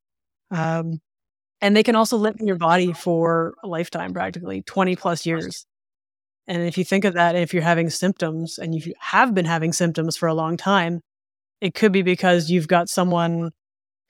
Um, 0.51 1.01
and 1.61 1.77
they 1.77 1.83
can 1.83 1.97
also 1.97 2.17
live 2.17 2.37
in 2.39 2.47
your 2.47 2.57
body 2.57 2.93
for 2.93 3.55
a 3.65 3.67
lifetime, 3.67 4.13
practically 4.13 4.63
20 4.63 4.97
plus 4.97 5.27
years. 5.27 5.67
And 6.47 6.63
if 6.63 6.79
you 6.79 6.85
think 6.85 7.05
of 7.05 7.15
that, 7.15 7.35
if 7.35 7.53
you're 7.53 7.63
having 7.63 7.91
symptoms 7.91 8.59
and 8.59 8.75
you 8.75 8.93
have 9.01 9.35
been 9.35 9.47
having 9.47 9.73
symptoms 9.73 10.17
for 10.17 10.29
a 10.29 10.35
long 10.35 10.57
time, 10.57 11.01
it 11.61 11.75
could 11.75 11.93
be 11.93 12.03
because 12.03 12.51
you've 12.51 12.69
got 12.69 12.89
someone 12.89 13.51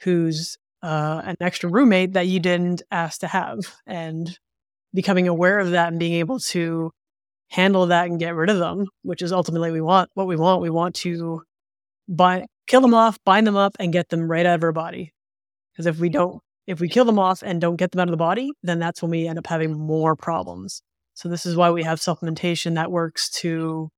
who's 0.03 0.59
uh, 0.83 1.23
an 1.25 1.37
extra 1.41 1.71
roommate 1.71 2.13
that 2.13 2.27
you 2.27 2.41
didn't 2.41 2.83
ask 2.91 3.21
to 3.21 3.29
have. 3.29 3.61
And 3.87 4.37
becoming 4.97 5.29
aware 5.29 5.59
of 5.61 5.71
that 5.71 5.89
and 5.89 6.01
being 6.01 6.15
able 6.15 6.41
to 6.41 6.91
handle 7.51 7.87
that 7.87 8.07
and 8.07 8.19
get 8.19 8.35
rid 8.35 8.51
of 8.51 8.59
them, 8.59 8.87
which 9.03 9.23
is 9.23 9.31
ultimately 9.31 9.71
we 9.71 9.81
want 9.81 10.11
what 10.15 10.27
we 10.27 10.35
want. 10.35 10.63
We 10.63 10.71
want 10.71 10.97
to 10.97 11.43
bind, 12.09 12.47
kill 12.67 12.81
them 12.81 12.95
off, 12.95 13.19
bind 13.25 13.47
them 13.47 13.57
up, 13.57 13.77
and 13.79 13.93
get 13.93 14.09
them 14.09 14.31
right 14.31 14.47
out 14.47 14.57
of 14.57 14.65
our 14.65 14.73
body. 14.73 15.13
Because 15.73 15.87
if 15.87 15.99
we 15.99 16.09
don't 16.09 16.41
if 16.67 16.81
we 16.81 16.89
kill 16.89 17.05
them 17.05 17.19
off 17.19 17.43
and 17.43 17.61
don't 17.61 17.77
get 17.77 17.93
them 17.93 18.01
out 18.01 18.09
of 18.09 18.13
the 18.13 18.17
body, 18.17 18.51
then 18.63 18.79
that's 18.79 19.01
when 19.01 19.11
we 19.11 19.29
end 19.29 19.39
up 19.39 19.47
having 19.47 19.79
more 19.79 20.17
problems. 20.17 20.83
So 21.15 21.29
this 21.29 21.47
is 21.47 21.57
why 21.57 21.71
we 21.71 21.83
have 21.85 22.01
supplementation 22.01 22.75
that 22.75 22.91
works 22.91 23.31
to 23.41 23.89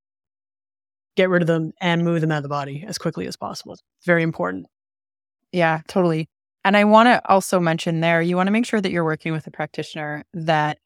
get 1.17 1.31
rid 1.31 1.43
of 1.43 1.49
them 1.49 1.73
and 1.81 2.05
move 2.05 2.21
them 2.21 2.31
out 2.31 2.39
of 2.39 2.43
the 2.43 2.49
body 2.49 2.85
as 2.87 2.99
quickly 2.99 3.27
as 3.27 3.37
possible. 3.37 3.73
It's 3.73 3.83
very 4.05 4.23
important. 4.23 4.67
Yeah, 5.51 5.81
totally. 5.89 6.29
And 6.65 6.77
I 6.77 6.85
want 6.85 7.07
to 7.07 7.23
also 7.29 7.59
mention 7.59 8.01
there, 8.01 8.21
you 8.21 8.37
want 8.37 8.47
to 8.47 8.53
make 8.53 8.67
sure 8.67 8.81
that 8.81 8.93
you're 8.93 9.05
working 9.05 9.33
with 9.33 9.47
a 9.47 9.51
practitioner 9.51 10.25
that 10.35 10.79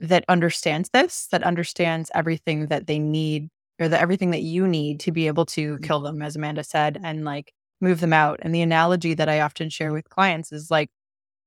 that 0.00 0.24
understands 0.28 0.90
this, 0.92 1.28
that 1.30 1.44
understands 1.44 2.10
everything 2.14 2.66
that 2.66 2.86
they 2.86 2.98
need 2.98 3.48
or 3.80 3.88
the 3.88 4.00
everything 4.00 4.30
that 4.30 4.42
you 4.42 4.66
need 4.66 5.00
to 5.00 5.12
be 5.12 5.26
able 5.26 5.46
to 5.46 5.74
mm-hmm. 5.74 5.84
kill 5.84 6.00
them, 6.00 6.22
as 6.22 6.36
Amanda 6.36 6.64
said, 6.64 6.98
and 7.02 7.24
like 7.24 7.52
move 7.80 8.00
them 8.00 8.12
out. 8.12 8.40
And 8.42 8.54
the 8.54 8.62
analogy 8.62 9.14
that 9.14 9.28
I 9.28 9.40
often 9.40 9.70
share 9.70 9.92
with 9.92 10.08
clients 10.08 10.52
is 10.52 10.70
like, 10.70 10.90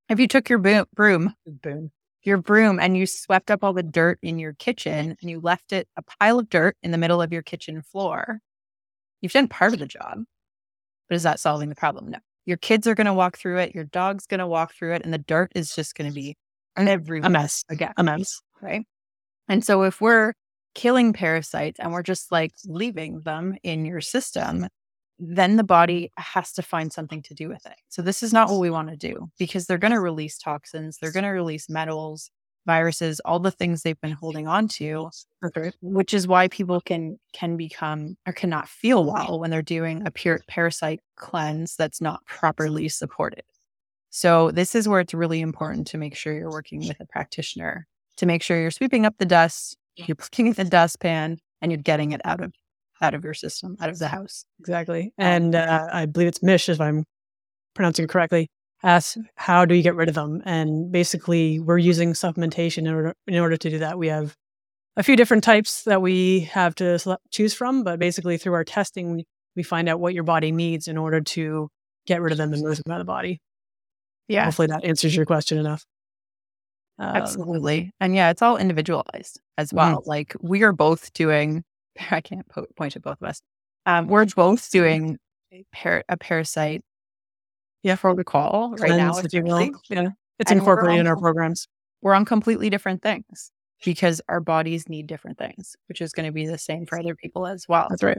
if 0.09 0.19
you 0.19 0.27
took 0.27 0.49
your 0.49 0.59
boom, 0.59 0.85
broom, 0.93 1.33
boom, 1.45 1.91
your 2.23 2.38
broom, 2.38 2.79
and 2.79 2.97
you 2.97 3.05
swept 3.05 3.49
up 3.49 3.63
all 3.63 3.73
the 3.73 3.83
dirt 3.83 4.19
in 4.21 4.38
your 4.38 4.53
kitchen 4.53 5.15
and 5.19 5.29
you 5.29 5.39
left 5.39 5.71
it 5.71 5.88
a 5.97 6.03
pile 6.19 6.39
of 6.39 6.49
dirt 6.49 6.75
in 6.83 6.91
the 6.91 6.97
middle 6.97 7.21
of 7.21 7.31
your 7.31 7.41
kitchen 7.41 7.81
floor, 7.81 8.39
you've 9.21 9.31
done 9.31 9.47
part 9.47 9.73
of 9.73 9.79
the 9.79 9.85
job. 9.85 10.23
But 11.07 11.15
is 11.15 11.23
that 11.23 11.39
solving 11.39 11.69
the 11.69 11.75
problem? 11.75 12.11
No. 12.11 12.19
Your 12.45 12.57
kids 12.57 12.85
are 12.85 12.95
going 12.95 13.05
to 13.05 13.13
walk 13.13 13.38
through 13.38 13.57
it. 13.57 13.73
Your 13.73 13.85
dog's 13.85 14.27
going 14.27 14.39
to 14.39 14.47
walk 14.47 14.73
through 14.73 14.93
it, 14.93 15.03
and 15.03 15.13
the 15.13 15.17
dirt 15.17 15.51
is 15.55 15.73
just 15.73 15.95
going 15.95 16.09
to 16.09 16.13
be 16.13 16.35
everywhere. 16.77 17.27
A 17.27 17.31
mess. 17.31 17.63
Again, 17.69 17.93
a 17.97 18.03
mess. 18.03 18.41
Right. 18.61 18.85
And 19.47 19.63
so 19.63 19.83
if 19.83 20.01
we're 20.01 20.33
killing 20.75 21.13
parasites 21.13 21.79
and 21.79 21.91
we're 21.91 22.03
just 22.03 22.31
like 22.31 22.53
leaving 22.65 23.21
them 23.21 23.55
in 23.63 23.85
your 23.85 24.01
system, 24.01 24.67
then 25.17 25.55
the 25.55 25.63
body 25.63 26.11
has 26.17 26.51
to 26.53 26.61
find 26.61 26.91
something 26.91 27.21
to 27.23 27.33
do 27.33 27.49
with 27.49 27.65
it. 27.65 27.75
So 27.89 28.01
this 28.01 28.21
is 28.21 28.33
not 28.33 28.49
what 28.49 28.59
we 28.59 28.69
want 28.69 28.89
to 28.89 28.97
do 28.97 29.29
because 29.39 29.65
they're 29.65 29.77
going 29.77 29.93
to 29.93 29.99
release 29.99 30.38
toxins, 30.38 30.97
they're 30.97 31.11
going 31.11 31.23
to 31.23 31.29
release 31.29 31.69
metals, 31.69 32.29
viruses, 32.65 33.21
all 33.21 33.39
the 33.39 33.51
things 33.51 33.81
they've 33.81 33.99
been 34.01 34.11
holding 34.11 34.47
on 34.47 34.67
to. 34.67 35.09
Okay. 35.43 35.71
Which 35.81 36.13
is 36.13 36.27
why 36.27 36.47
people 36.49 36.81
can 36.81 37.17
can 37.33 37.57
become 37.57 38.17
or 38.27 38.33
cannot 38.33 38.67
feel 38.67 39.05
well 39.05 39.39
when 39.39 39.51
they're 39.51 39.61
doing 39.61 40.05
a 40.05 40.11
pure 40.11 40.41
parasite 40.47 40.99
cleanse 41.15 41.75
that's 41.75 42.01
not 42.01 42.25
properly 42.25 42.89
supported. 42.89 43.43
So 44.09 44.51
this 44.51 44.75
is 44.75 44.88
where 44.88 44.99
it's 44.99 45.13
really 45.13 45.41
important 45.41 45.88
to 45.88 45.97
make 45.97 46.15
sure 46.15 46.33
you're 46.33 46.51
working 46.51 46.79
with 46.79 46.99
a 46.99 47.05
practitioner 47.05 47.88
to 48.17 48.25
make 48.25 48.41
sure 48.41 48.59
you're 48.59 48.71
sweeping 48.71 49.05
up 49.05 49.15
the 49.17 49.25
dust, 49.25 49.77
you're 49.95 50.15
putting 50.15 50.47
it 50.47 50.60
in 50.60 50.65
the 50.65 50.69
dustpan, 50.69 51.38
and 51.62 51.71
you're 51.71 51.81
getting 51.81 52.12
it 52.12 52.21
out 52.25 52.41
of 52.41 52.53
out 53.01 53.13
of 53.13 53.23
your 53.23 53.34
system, 53.34 53.75
out 53.81 53.89
of 53.89 53.99
the 53.99 54.08
house. 54.08 54.45
Exactly. 54.60 55.13
And 55.17 55.53
uh, 55.53 55.88
I 55.91 56.05
believe 56.05 56.29
it's 56.29 56.41
Mish, 56.41 56.69
if 56.69 56.79
I'm 56.79 57.03
pronouncing 57.73 58.05
it 58.05 58.10
correctly, 58.10 58.47
asks, 58.84 59.17
how 59.36 59.65
do 59.65 59.75
you 59.75 59.84
get 59.84 59.95
rid 59.95 60.08
of 60.08 60.15
them? 60.15 60.41
And 60.45 60.91
basically, 60.91 61.60
we're 61.60 61.77
using 61.77 62.13
supplementation 62.13 62.79
in 62.79 62.93
order, 62.93 63.13
in 63.27 63.38
order 63.38 63.58
to 63.58 63.69
do 63.69 63.79
that. 63.79 63.97
We 63.97 64.08
have 64.08 64.34
a 64.95 65.03
few 65.03 65.17
different 65.17 65.43
types 65.43 65.84
that 65.84 66.01
we 66.01 66.41
have 66.41 66.73
to 66.75 66.97
select, 66.97 67.23
choose 67.31 67.53
from, 67.53 67.84
but 67.84 67.99
basically, 67.99 68.38
through 68.38 68.53
our 68.53 68.63
testing, 68.63 69.25
we 69.55 69.63
find 69.63 69.89
out 69.89 69.99
what 69.99 70.13
your 70.13 70.23
body 70.23 70.51
needs 70.51 70.88
in 70.88 70.97
order 70.97 71.19
to 71.19 71.67
get 72.08 72.21
rid 72.21 72.31
of 72.31 72.38
them 72.38 72.53
and 72.53 72.62
move 72.62 72.77
them 72.77 72.93
out 72.93 73.01
of 73.01 73.05
the 73.05 73.12
body. 73.12 73.41
Yeah. 74.27 74.45
Hopefully, 74.45 74.67
that 74.67 74.86
answers 74.86 75.15
your 75.15 75.25
question 75.25 75.58
enough. 75.58 75.84
Um, 76.97 77.15
Absolutely. 77.15 77.91
And 77.99 78.15
yeah, 78.15 78.29
it's 78.29 78.41
all 78.41 78.58
individualized 78.58 79.39
as 79.58 79.69
mm-hmm. 79.69 79.77
well. 79.77 79.99
Mm-hmm. 79.99 80.10
Like 80.10 80.36
we 80.41 80.63
are 80.63 80.73
both 80.73 81.13
doing, 81.13 81.63
I 82.12 82.21
can't 82.21 82.47
po- 82.47 82.67
point 82.75 82.95
at 82.95 83.01
both 83.01 83.21
of 83.21 83.27
us. 83.27 83.41
Um, 83.86 84.08
we're 84.08 84.25
both 84.25 84.71
doing 84.71 85.17
par- 85.71 86.03
a 86.10 86.17
parasite 86.17 86.84
yeah. 87.84 87.95
protocol 87.95 88.71
right 88.71 88.89
Cleanse, 88.89 89.34
now. 89.34 89.69
Yeah. 89.89 90.10
It's 90.39 90.51
and 90.51 90.60
incorporated 90.60 91.01
in 91.01 91.08
our 91.08 91.17
programs. 91.17 91.67
We're 92.01 92.13
on 92.13 92.25
completely 92.25 92.69
different 92.69 93.01
things 93.01 93.51
because 93.84 94.21
our 94.27 94.39
bodies 94.39 94.89
need 94.89 95.08
different 95.08 95.38
things, 95.38 95.75
which 95.88 96.01
is 96.01 96.12
going 96.12 96.25
to 96.25 96.31
be 96.31 96.47
the 96.47 96.58
same 96.58 96.86
for 96.86 96.99
other 96.99 97.15
people 97.15 97.45
as 97.47 97.67
well. 97.67 97.88
That's 97.89 98.03
right. 98.03 98.17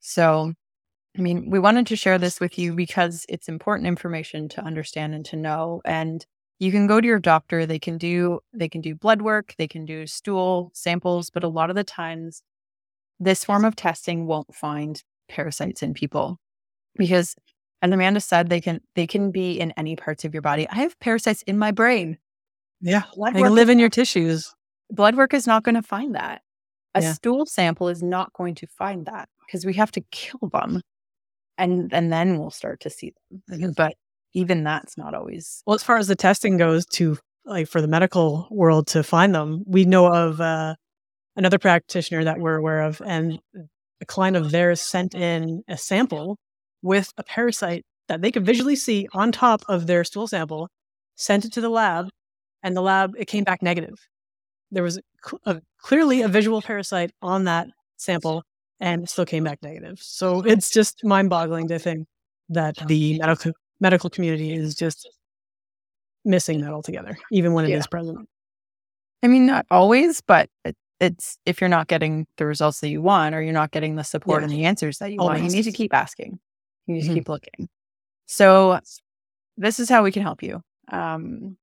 So, 0.00 0.52
I 1.16 1.20
mean, 1.20 1.50
we 1.50 1.58
wanted 1.58 1.86
to 1.88 1.96
share 1.96 2.18
this 2.18 2.40
with 2.40 2.58
you 2.58 2.74
because 2.74 3.26
it's 3.28 3.48
important 3.48 3.88
information 3.88 4.48
to 4.50 4.62
understand 4.62 5.14
and 5.14 5.24
to 5.26 5.36
know. 5.36 5.82
And 5.84 6.24
you 6.58 6.70
can 6.70 6.86
go 6.86 7.00
to 7.00 7.06
your 7.06 7.18
doctor 7.18 7.66
they 7.66 7.78
can 7.78 7.98
do 7.98 8.40
they 8.52 8.68
can 8.68 8.80
do 8.80 8.94
blood 8.94 9.22
work 9.22 9.54
they 9.58 9.68
can 9.68 9.84
do 9.84 10.06
stool 10.06 10.70
samples 10.74 11.30
but 11.30 11.44
a 11.44 11.48
lot 11.48 11.70
of 11.70 11.76
the 11.76 11.84
times 11.84 12.42
this 13.18 13.44
form 13.44 13.64
of 13.64 13.76
testing 13.76 14.26
won't 14.26 14.54
find 14.54 15.02
parasites 15.28 15.82
in 15.82 15.94
people 15.94 16.38
because 16.96 17.34
as 17.82 17.92
amanda 17.92 18.20
said 18.20 18.48
they 18.48 18.60
can 18.60 18.80
they 18.94 19.06
can 19.06 19.30
be 19.30 19.58
in 19.58 19.72
any 19.76 19.96
parts 19.96 20.24
of 20.24 20.34
your 20.34 20.42
body. 20.42 20.68
I 20.68 20.76
have 20.76 20.98
parasites 21.00 21.42
in 21.42 21.58
my 21.58 21.70
brain. 21.70 22.18
Yeah 22.80 23.02
blood 23.14 23.34
they 23.34 23.48
live 23.48 23.68
in 23.68 23.78
your 23.78 23.88
tissues. 23.88 24.54
blood 24.90 25.16
work 25.16 25.34
is 25.34 25.46
not 25.46 25.62
going 25.62 25.74
to 25.74 25.82
find 25.82 26.14
that. 26.14 26.42
A 26.94 27.02
yeah. 27.02 27.12
stool 27.12 27.44
sample 27.46 27.88
is 27.88 28.02
not 28.02 28.32
going 28.32 28.54
to 28.56 28.66
find 28.66 29.06
that 29.06 29.28
because 29.46 29.66
we 29.66 29.74
have 29.74 29.92
to 29.92 30.00
kill 30.10 30.48
them 30.52 30.80
and 31.58 31.92
and 31.92 32.12
then 32.12 32.38
we'll 32.38 32.50
start 32.50 32.80
to 32.80 32.90
see 32.90 33.12
them. 33.48 33.72
But 33.76 33.94
even 34.36 34.62
that's 34.62 34.96
not 34.96 35.14
always 35.14 35.62
well 35.66 35.74
as 35.74 35.82
far 35.82 35.96
as 35.96 36.06
the 36.06 36.14
testing 36.14 36.56
goes 36.56 36.84
to 36.86 37.18
like 37.44 37.66
for 37.66 37.80
the 37.80 37.88
medical 37.88 38.46
world 38.50 38.86
to 38.86 39.02
find 39.02 39.34
them 39.34 39.64
we 39.66 39.84
know 39.84 40.06
of 40.12 40.40
uh, 40.40 40.74
another 41.36 41.58
practitioner 41.58 42.22
that 42.22 42.38
we're 42.38 42.56
aware 42.56 42.82
of 42.82 43.00
and 43.04 43.40
a 44.00 44.06
client 44.06 44.36
of 44.36 44.50
theirs 44.50 44.80
sent 44.80 45.14
in 45.14 45.62
a 45.68 45.76
sample 45.76 46.36
with 46.82 47.12
a 47.16 47.24
parasite 47.24 47.84
that 48.08 48.20
they 48.22 48.30
could 48.30 48.46
visually 48.46 48.76
see 48.76 49.08
on 49.12 49.32
top 49.32 49.62
of 49.68 49.86
their 49.86 50.04
stool 50.04 50.26
sample 50.26 50.68
sent 51.16 51.44
it 51.44 51.52
to 51.52 51.60
the 51.60 51.68
lab 51.68 52.08
and 52.62 52.76
the 52.76 52.82
lab 52.82 53.14
it 53.18 53.26
came 53.26 53.44
back 53.44 53.62
negative. 53.62 53.98
There 54.70 54.82
was 54.82 54.98
a, 54.98 55.02
a, 55.44 55.60
clearly 55.78 56.22
a 56.22 56.28
visual 56.28 56.60
parasite 56.60 57.10
on 57.22 57.44
that 57.44 57.68
sample 57.96 58.42
and 58.80 59.04
it 59.04 59.10
still 59.10 59.24
came 59.24 59.44
back 59.44 59.58
negative. 59.62 59.98
So 60.00 60.42
it's 60.42 60.70
just 60.70 61.04
mind-boggling 61.04 61.68
to 61.68 61.78
think 61.78 62.06
that 62.50 62.76
the 62.86 63.18
medical 63.18 63.52
medical 63.80 64.10
community 64.10 64.52
is 64.52 64.74
just 64.74 65.08
missing 66.24 66.60
that 66.62 66.72
altogether, 66.72 67.16
even 67.30 67.52
when 67.52 67.64
it 67.64 67.70
yeah. 67.70 67.78
is 67.78 67.86
present. 67.86 68.28
I 69.22 69.28
mean, 69.28 69.46
not 69.46 69.66
always, 69.70 70.20
but 70.20 70.50
it, 70.64 70.76
it's 71.00 71.38
if 71.46 71.60
you're 71.60 71.68
not 71.68 71.88
getting 71.88 72.26
the 72.36 72.46
results 72.46 72.80
that 72.80 72.88
you 72.88 73.02
want 73.02 73.34
or 73.34 73.42
you're 73.42 73.52
not 73.52 73.70
getting 73.70 73.96
the 73.96 74.04
support 74.04 74.40
yeah. 74.40 74.44
and 74.44 74.52
the 74.52 74.64
answers 74.64 74.98
that 74.98 75.12
you 75.12 75.20
Always. 75.20 75.40
want, 75.40 75.50
you 75.50 75.56
need 75.56 75.64
to 75.64 75.72
keep 75.72 75.94
asking. 75.94 76.38
You 76.86 76.94
need 76.94 77.02
mm-hmm. 77.02 77.10
to 77.10 77.14
keep 77.20 77.28
looking. 77.28 77.68
So, 78.26 78.80
this 79.56 79.78
is 79.78 79.88
how 79.88 80.02
we 80.02 80.12
can 80.12 80.22
help 80.22 80.42
you. 80.42 80.62
Um, 80.90 81.56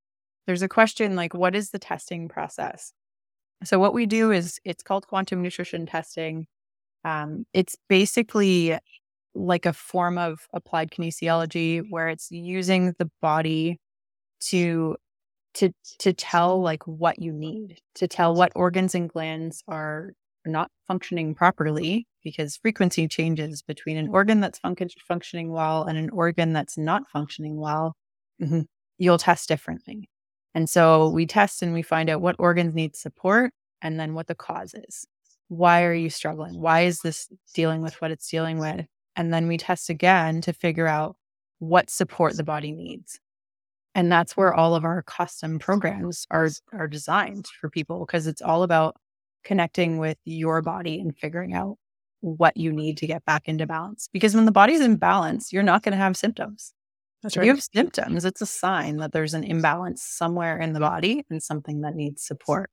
there's 0.48 0.62
a 0.62 0.70
question 0.70 1.16
like, 1.16 1.34
what 1.34 1.56
is 1.56 1.70
the 1.70 1.80
testing 1.80 2.28
process? 2.28 2.94
So, 3.64 3.80
what 3.80 3.94
we 3.94 4.06
do 4.06 4.32
is 4.32 4.60
it's 4.66 4.84
called 4.84 5.08
quantum 5.08 5.42
nutrition 5.42 5.86
testing. 5.86 6.48
Um, 7.06 7.46
it's 7.54 7.76
basically 7.90 8.78
like 9.36 9.66
a 9.66 9.74
form 9.74 10.18
of 10.18 10.48
applied 10.54 10.92
kinesiology 10.92 11.84
where 11.90 12.10
it's 12.10 12.30
using 12.32 12.94
the 13.00 13.10
body 13.22 13.80
to 14.40 14.96
to 15.56 15.72
to 16.00 16.14
tell 16.14 16.62
like 16.62 16.84
what 16.88 17.20
you 17.22 17.32
need 17.32 17.80
to 17.96 18.08
tell 18.08 18.36
what 18.36 18.52
organs 18.56 18.96
and 18.96 19.10
glands 19.10 19.64
are 19.68 20.14
not 20.46 20.70
functioning 20.88 21.34
properly 21.36 22.08
because 22.24 22.58
frequency 22.58 23.08
changes 23.08 23.62
between 23.62 23.98
an 23.98 24.10
organ 24.10 24.40
that's 24.40 24.60
fun- 24.60 24.76
functioning 25.08 25.52
well 25.52 25.84
and 25.84 25.98
an 25.98 26.10
organ 26.10 26.54
that's 26.54 26.78
not 26.78 27.04
functioning 27.12 27.58
well. 27.60 27.96
Mm-hmm. 28.42 28.62
you'll 28.98 29.20
test 29.20 29.48
differently. 29.48 30.10
And 30.56 30.70
so 30.70 31.10
we 31.10 31.26
test 31.26 31.62
and 31.62 31.74
we 31.74 31.82
find 31.82 32.10
out 32.10 32.22
what 32.22 32.36
organs 32.40 32.74
need 32.74 32.96
support 32.96 33.52
and 33.82 34.00
then 34.00 34.16
what 34.16 34.28
the 34.28 34.36
cause 34.36 34.74
is. 34.74 35.06
Why 35.50 35.84
are 35.84 35.94
you 35.94 36.10
struggling? 36.10 36.60
Why 36.60 36.82
is 36.82 37.00
this 37.00 37.28
dealing 37.54 37.82
with 37.82 38.02
what 38.02 38.12
it's 38.12 38.30
dealing 38.30 38.58
with 38.60 38.86
and 39.16 39.34
then 39.34 39.48
we 39.48 39.58
test 39.58 39.90
again 39.90 40.42
to 40.42 40.54
figure 40.54 40.88
out 40.88 41.16
what 41.60 41.90
support 41.90 42.36
the 42.36 42.44
body 42.44 42.72
needs. 42.72 43.20
And 43.96 44.12
that's 44.12 44.36
where 44.36 44.54
all 44.54 44.76
of 44.76 44.86
our 44.86 45.04
custom 45.04 45.60
programs 45.60 46.26
are 46.32 46.50
are 46.72 46.88
designed 46.88 47.46
for 47.60 47.70
people 47.70 48.06
because 48.06 48.28
it's 48.28 48.42
all 48.42 48.64
about 48.64 48.96
connecting 49.44 49.98
with 49.98 50.18
your 50.26 50.62
body 50.62 51.00
and 51.00 51.16
figuring 51.16 51.54
out 51.54 51.78
what 52.22 52.56
you 52.58 52.72
need 52.72 52.98
to 52.98 53.08
get 53.08 53.24
back 53.26 53.48
into 53.48 53.68
balance. 53.68 54.10
Because 54.12 54.34
when 54.34 54.46
the 54.46 54.52
body's 54.52 54.82
in 54.82 54.96
balance, 54.96 55.52
you're 55.52 55.62
not 55.62 55.84
going 55.84 55.92
to 55.92 55.98
have 55.98 56.18
symptoms. 56.18 56.74
That's 57.22 57.38
right. 57.38 57.44
If 57.44 57.48
you 57.48 57.54
have 57.54 57.64
symptoms, 57.64 58.26
it's 58.26 58.42
a 58.42 58.46
sign 58.46 58.98
that 58.98 59.12
there's 59.12 59.34
an 59.34 59.44
imbalance 59.44 60.02
somewhere 60.02 60.58
in 60.58 60.74
the 60.74 60.80
body 60.80 61.26
and 61.30 61.44
something 61.44 61.82
that 61.82 61.96
needs 61.96 62.24
support. 62.26 62.70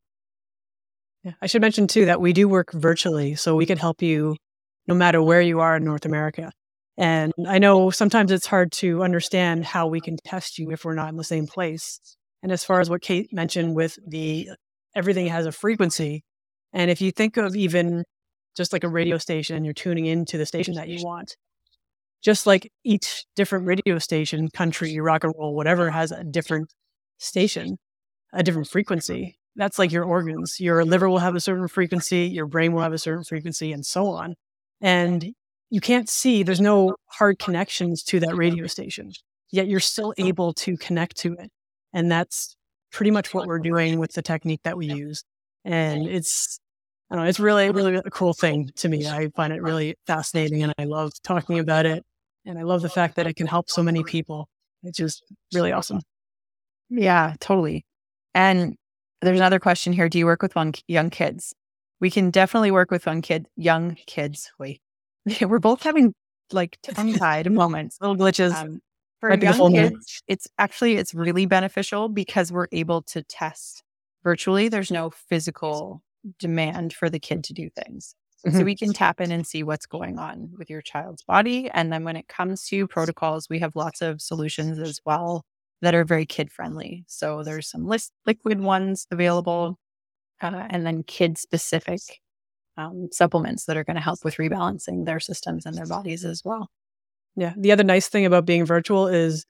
Yeah. 1.24 1.32
I 1.42 1.46
should 1.46 1.62
mention 1.62 1.86
too 1.86 2.06
that 2.06 2.20
we 2.20 2.32
do 2.32 2.48
work 2.48 2.72
virtually. 2.72 3.34
So 3.34 3.54
we 3.54 3.66
can 3.66 3.76
help 3.76 4.02
you 4.02 4.36
no 4.86 4.94
matter 4.94 5.22
where 5.22 5.40
you 5.40 5.60
are 5.60 5.76
in 5.76 5.84
North 5.84 6.04
America. 6.04 6.50
And 7.00 7.32
I 7.48 7.58
know 7.58 7.90
sometimes 7.90 8.30
it's 8.30 8.46
hard 8.46 8.72
to 8.72 9.02
understand 9.02 9.64
how 9.64 9.86
we 9.86 10.00
can 10.00 10.18
test 10.24 10.58
you 10.58 10.70
if 10.70 10.84
we're 10.84 10.94
not 10.94 11.08
in 11.08 11.16
the 11.16 11.24
same 11.24 11.46
place. 11.46 11.98
And 12.42 12.52
as 12.52 12.62
far 12.62 12.80
as 12.80 12.90
what 12.90 13.00
Kate 13.00 13.32
mentioned 13.32 13.74
with 13.74 13.98
the 14.06 14.50
everything 14.94 15.26
has 15.28 15.46
a 15.46 15.52
frequency. 15.52 16.24
And 16.72 16.90
if 16.90 17.00
you 17.00 17.10
think 17.10 17.36
of 17.38 17.56
even 17.56 18.04
just 18.56 18.72
like 18.72 18.84
a 18.84 18.88
radio 18.88 19.16
station, 19.16 19.64
you're 19.64 19.72
tuning 19.72 20.06
into 20.06 20.36
the 20.36 20.44
station 20.44 20.74
that 20.74 20.88
you 20.88 21.02
want. 21.02 21.36
Just 22.22 22.46
like 22.46 22.70
each 22.84 23.24
different 23.34 23.66
radio 23.66 23.98
station, 23.98 24.48
country, 24.52 24.98
rock 25.00 25.24
and 25.24 25.32
roll, 25.38 25.54
whatever, 25.54 25.90
has 25.90 26.12
a 26.12 26.22
different 26.22 26.70
station, 27.16 27.78
a 28.34 28.42
different 28.42 28.68
frequency. 28.68 29.38
That's 29.56 29.78
like 29.78 29.90
your 29.90 30.04
organs. 30.04 30.60
Your 30.60 30.84
liver 30.84 31.08
will 31.08 31.18
have 31.18 31.34
a 31.34 31.40
certain 31.40 31.66
frequency, 31.66 32.26
your 32.26 32.46
brain 32.46 32.72
will 32.74 32.82
have 32.82 32.92
a 32.92 32.98
certain 32.98 33.24
frequency, 33.24 33.72
and 33.72 33.86
so 33.86 34.08
on 34.08 34.34
and 34.80 35.32
you 35.70 35.80
can't 35.80 36.08
see 36.08 36.42
there's 36.42 36.60
no 36.60 36.96
hard 37.06 37.38
connections 37.38 38.02
to 38.02 38.20
that 38.20 38.34
radio 38.34 38.66
station 38.66 39.12
yet 39.52 39.68
you're 39.68 39.80
still 39.80 40.14
oh. 40.18 40.26
able 40.26 40.52
to 40.52 40.76
connect 40.76 41.16
to 41.16 41.34
it 41.34 41.50
and 41.92 42.10
that's 42.10 42.56
pretty 42.92 43.10
much 43.10 43.32
what 43.32 43.46
we're 43.46 43.58
doing 43.58 43.98
with 43.98 44.12
the 44.12 44.22
technique 44.22 44.60
that 44.64 44.76
we 44.76 44.86
use 44.86 45.24
and 45.64 46.06
it's 46.06 46.58
I 47.10 47.16
don't 47.16 47.24
know, 47.24 47.28
it's 47.28 47.40
really, 47.40 47.70
really 47.70 47.96
a 47.96 48.02
cool 48.02 48.32
thing 48.32 48.70
to 48.76 48.88
me. 48.88 49.08
I 49.08 49.28
find 49.34 49.52
it 49.52 49.60
really 49.60 49.96
fascinating 50.06 50.62
and 50.62 50.72
I 50.78 50.84
love 50.84 51.10
talking 51.24 51.58
about 51.58 51.84
it. 51.84 52.04
And 52.46 52.56
I 52.56 52.62
love 52.62 52.82
the 52.82 52.88
fact 52.88 53.16
that 53.16 53.26
it 53.26 53.34
can 53.34 53.48
help 53.48 53.68
so 53.68 53.82
many 53.82 54.04
people. 54.04 54.48
It's 54.84 54.96
just 54.96 55.24
really 55.52 55.72
awesome. 55.72 56.00
Yeah, 56.88 57.34
totally. 57.40 57.84
And 58.32 58.76
there's 59.20 59.40
another 59.40 59.58
question 59.58 59.92
here. 59.92 60.08
Do 60.08 60.18
you 60.18 60.26
work 60.26 60.40
with 60.40 60.54
young 60.86 61.10
kids? 61.10 61.52
We 62.00 62.10
can 62.10 62.30
definitely 62.30 62.70
work 62.70 62.90
with 62.90 63.06
young 63.06 63.22
kid, 63.22 63.46
young 63.56 63.96
kids. 64.06 64.50
Wait, 64.58 64.80
we're 65.40 65.58
both 65.58 65.82
having 65.82 66.14
like 66.52 66.78
tongue 66.82 67.14
tied 67.14 67.50
moments, 67.52 67.98
little 68.00 68.16
glitches. 68.16 68.54
Um, 68.54 68.80
for 69.20 69.34
young 69.34 69.72
kids, 69.72 70.22
it's 70.28 70.48
actually 70.58 70.96
it's 70.96 71.14
really 71.14 71.44
beneficial 71.44 72.08
because 72.08 72.50
we're 72.50 72.68
able 72.72 73.02
to 73.02 73.22
test 73.22 73.82
virtually. 74.24 74.68
There's 74.68 74.90
no 74.90 75.10
physical 75.10 76.02
demand 76.38 76.94
for 76.94 77.10
the 77.10 77.20
kid 77.20 77.44
to 77.44 77.52
do 77.52 77.68
things. 77.68 78.14
Mm-hmm. 78.46 78.58
So 78.58 78.64
we 78.64 78.74
can 78.74 78.94
tap 78.94 79.20
in 79.20 79.30
and 79.30 79.46
see 79.46 79.62
what's 79.62 79.84
going 79.84 80.18
on 80.18 80.50
with 80.56 80.70
your 80.70 80.80
child's 80.80 81.22
body. 81.22 81.70
And 81.74 81.92
then 81.92 82.04
when 82.04 82.16
it 82.16 82.28
comes 82.28 82.64
to 82.68 82.86
protocols, 82.86 83.48
we 83.50 83.58
have 83.58 83.76
lots 83.76 84.00
of 84.00 84.22
solutions 84.22 84.78
as 84.78 85.00
well 85.04 85.44
that 85.82 85.94
are 85.94 86.04
very 86.04 86.24
kid 86.24 86.50
friendly. 86.50 87.04
So 87.06 87.42
there's 87.42 87.70
some 87.70 87.86
list 87.86 88.12
liquid 88.26 88.60
ones 88.60 89.06
available 89.10 89.78
uh, 90.40 90.66
and 90.70 90.86
then 90.86 91.02
kid 91.02 91.38
specific 91.38 92.00
um, 92.76 93.08
supplements 93.12 93.64
that 93.66 93.76
are 93.76 93.84
going 93.84 93.96
to 93.96 94.02
help 94.02 94.24
with 94.24 94.36
rebalancing 94.36 95.04
their 95.04 95.20
systems 95.20 95.66
and 95.66 95.76
their 95.76 95.86
bodies 95.86 96.24
as 96.24 96.42
well. 96.44 96.68
Yeah. 97.36 97.54
The 97.56 97.72
other 97.72 97.84
nice 97.84 98.08
thing 98.08 98.26
about 98.26 98.46
being 98.46 98.64
virtual 98.64 99.06
is 99.06 99.44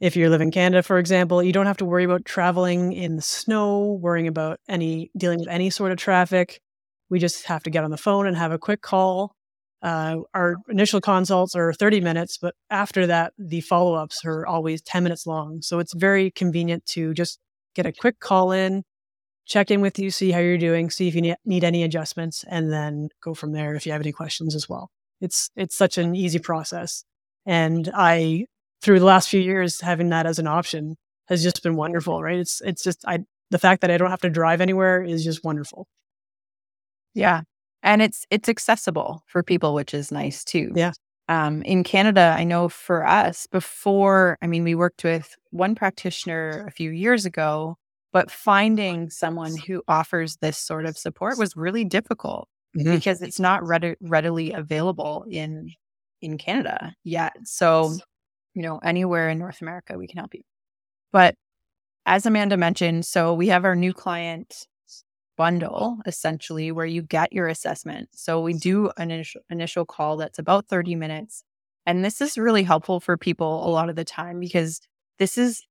if 0.00 0.16
you 0.16 0.28
live 0.30 0.40
in 0.40 0.50
Canada, 0.50 0.82
for 0.82 0.98
example, 0.98 1.42
you 1.42 1.52
don't 1.52 1.66
have 1.66 1.76
to 1.76 1.84
worry 1.84 2.04
about 2.04 2.24
traveling 2.24 2.92
in 2.92 3.16
the 3.16 3.22
snow, 3.22 3.98
worrying 4.00 4.26
about 4.26 4.58
any 4.68 5.10
dealing 5.16 5.38
with 5.38 5.48
any 5.48 5.70
sort 5.70 5.92
of 5.92 5.98
traffic. 5.98 6.60
We 7.08 7.18
just 7.18 7.46
have 7.46 7.62
to 7.64 7.70
get 7.70 7.84
on 7.84 7.90
the 7.90 7.96
phone 7.96 8.26
and 8.26 8.36
have 8.36 8.52
a 8.52 8.58
quick 8.58 8.82
call. 8.82 9.34
Uh, 9.80 10.18
our 10.34 10.56
initial 10.68 11.00
consults 11.00 11.54
are 11.54 11.72
30 11.72 12.00
minutes, 12.00 12.38
but 12.40 12.54
after 12.70 13.06
that, 13.06 13.32
the 13.38 13.60
follow 13.60 13.94
ups 13.94 14.24
are 14.24 14.46
always 14.46 14.80
10 14.82 15.02
minutes 15.02 15.26
long. 15.26 15.60
So 15.60 15.78
it's 15.78 15.92
very 15.92 16.30
convenient 16.30 16.86
to 16.86 17.12
just 17.14 17.38
get 17.74 17.86
a 17.86 17.92
quick 17.92 18.18
call 18.20 18.52
in, 18.52 18.84
check 19.46 19.70
in 19.70 19.80
with 19.80 19.98
you, 19.98 20.10
see 20.10 20.30
how 20.30 20.40
you're 20.40 20.58
doing, 20.58 20.90
see 20.90 21.08
if 21.08 21.14
you 21.14 21.34
need 21.44 21.64
any 21.64 21.82
adjustments, 21.82 22.44
and 22.48 22.72
then 22.72 23.08
go 23.22 23.34
from 23.34 23.52
there 23.52 23.74
if 23.74 23.86
you 23.86 23.92
have 23.92 24.00
any 24.00 24.12
questions 24.12 24.54
as 24.54 24.68
well. 24.68 24.90
It's 25.20 25.50
it's 25.56 25.76
such 25.76 25.98
an 25.98 26.14
easy 26.14 26.38
process, 26.38 27.04
and 27.46 27.90
I 27.94 28.46
through 28.82 28.98
the 28.98 29.04
last 29.06 29.28
few 29.28 29.40
years 29.40 29.80
having 29.80 30.08
that 30.10 30.26
as 30.26 30.38
an 30.38 30.46
option 30.48 30.96
has 31.28 31.42
just 31.42 31.62
been 31.62 31.76
wonderful. 31.76 32.22
Right? 32.22 32.38
It's 32.38 32.60
it's 32.62 32.82
just 32.82 33.04
I 33.06 33.20
the 33.50 33.58
fact 33.58 33.82
that 33.82 33.90
I 33.90 33.98
don't 33.98 34.10
have 34.10 34.20
to 34.22 34.30
drive 34.30 34.60
anywhere 34.60 35.02
is 35.02 35.24
just 35.24 35.44
wonderful. 35.44 35.86
Yeah, 37.14 37.42
and 37.82 38.02
it's 38.02 38.26
it's 38.30 38.48
accessible 38.48 39.22
for 39.26 39.42
people, 39.42 39.74
which 39.74 39.94
is 39.94 40.10
nice 40.12 40.44
too. 40.44 40.72
Yeah. 40.74 40.92
Um, 41.28 41.62
in 41.62 41.84
Canada, 41.84 42.34
I 42.36 42.44
know 42.44 42.68
for 42.68 43.06
us 43.06 43.46
before, 43.46 44.36
I 44.42 44.46
mean, 44.48 44.64
we 44.64 44.74
worked 44.74 45.04
with 45.04 45.34
one 45.50 45.74
practitioner 45.74 46.64
a 46.66 46.70
few 46.70 46.90
years 46.90 47.24
ago 47.24 47.76
but 48.12 48.30
finding 48.30 49.10
someone 49.10 49.56
who 49.56 49.82
offers 49.88 50.36
this 50.36 50.58
sort 50.58 50.86
of 50.86 50.96
support 50.98 51.38
was 51.38 51.56
really 51.56 51.84
difficult 51.84 52.48
mm-hmm. 52.76 52.94
because 52.94 53.22
it's 53.22 53.40
not 53.40 53.62
readi- 53.62 53.96
readily 54.00 54.52
available 54.52 55.24
in 55.30 55.70
in 56.20 56.38
Canada 56.38 56.94
yet. 57.02 57.32
So, 57.44 57.96
you 58.54 58.62
know, 58.62 58.78
anywhere 58.78 59.28
in 59.28 59.38
North 59.38 59.60
America, 59.60 59.98
we 59.98 60.06
can 60.06 60.18
help 60.18 60.34
you. 60.34 60.42
But 61.12 61.34
as 62.06 62.26
Amanda 62.26 62.56
mentioned, 62.56 63.04
so 63.06 63.34
we 63.34 63.48
have 63.48 63.64
our 63.64 63.74
new 63.74 63.92
client 63.92 64.66
bundle 65.36 65.98
essentially 66.06 66.70
where 66.70 66.86
you 66.86 67.02
get 67.02 67.32
your 67.32 67.48
assessment. 67.48 68.08
So 68.12 68.40
we 68.40 68.52
do 68.52 68.90
an 68.96 69.10
initial, 69.10 69.40
initial 69.50 69.84
call 69.84 70.16
that's 70.16 70.38
about 70.38 70.68
30 70.68 70.94
minutes. 70.94 71.42
And 71.86 72.04
this 72.04 72.20
is 72.20 72.38
really 72.38 72.62
helpful 72.62 73.00
for 73.00 73.16
people 73.16 73.66
a 73.66 73.70
lot 73.70 73.88
of 73.88 73.96
the 73.96 74.04
time 74.04 74.38
because 74.38 74.80
this 75.18 75.36
is 75.36 75.66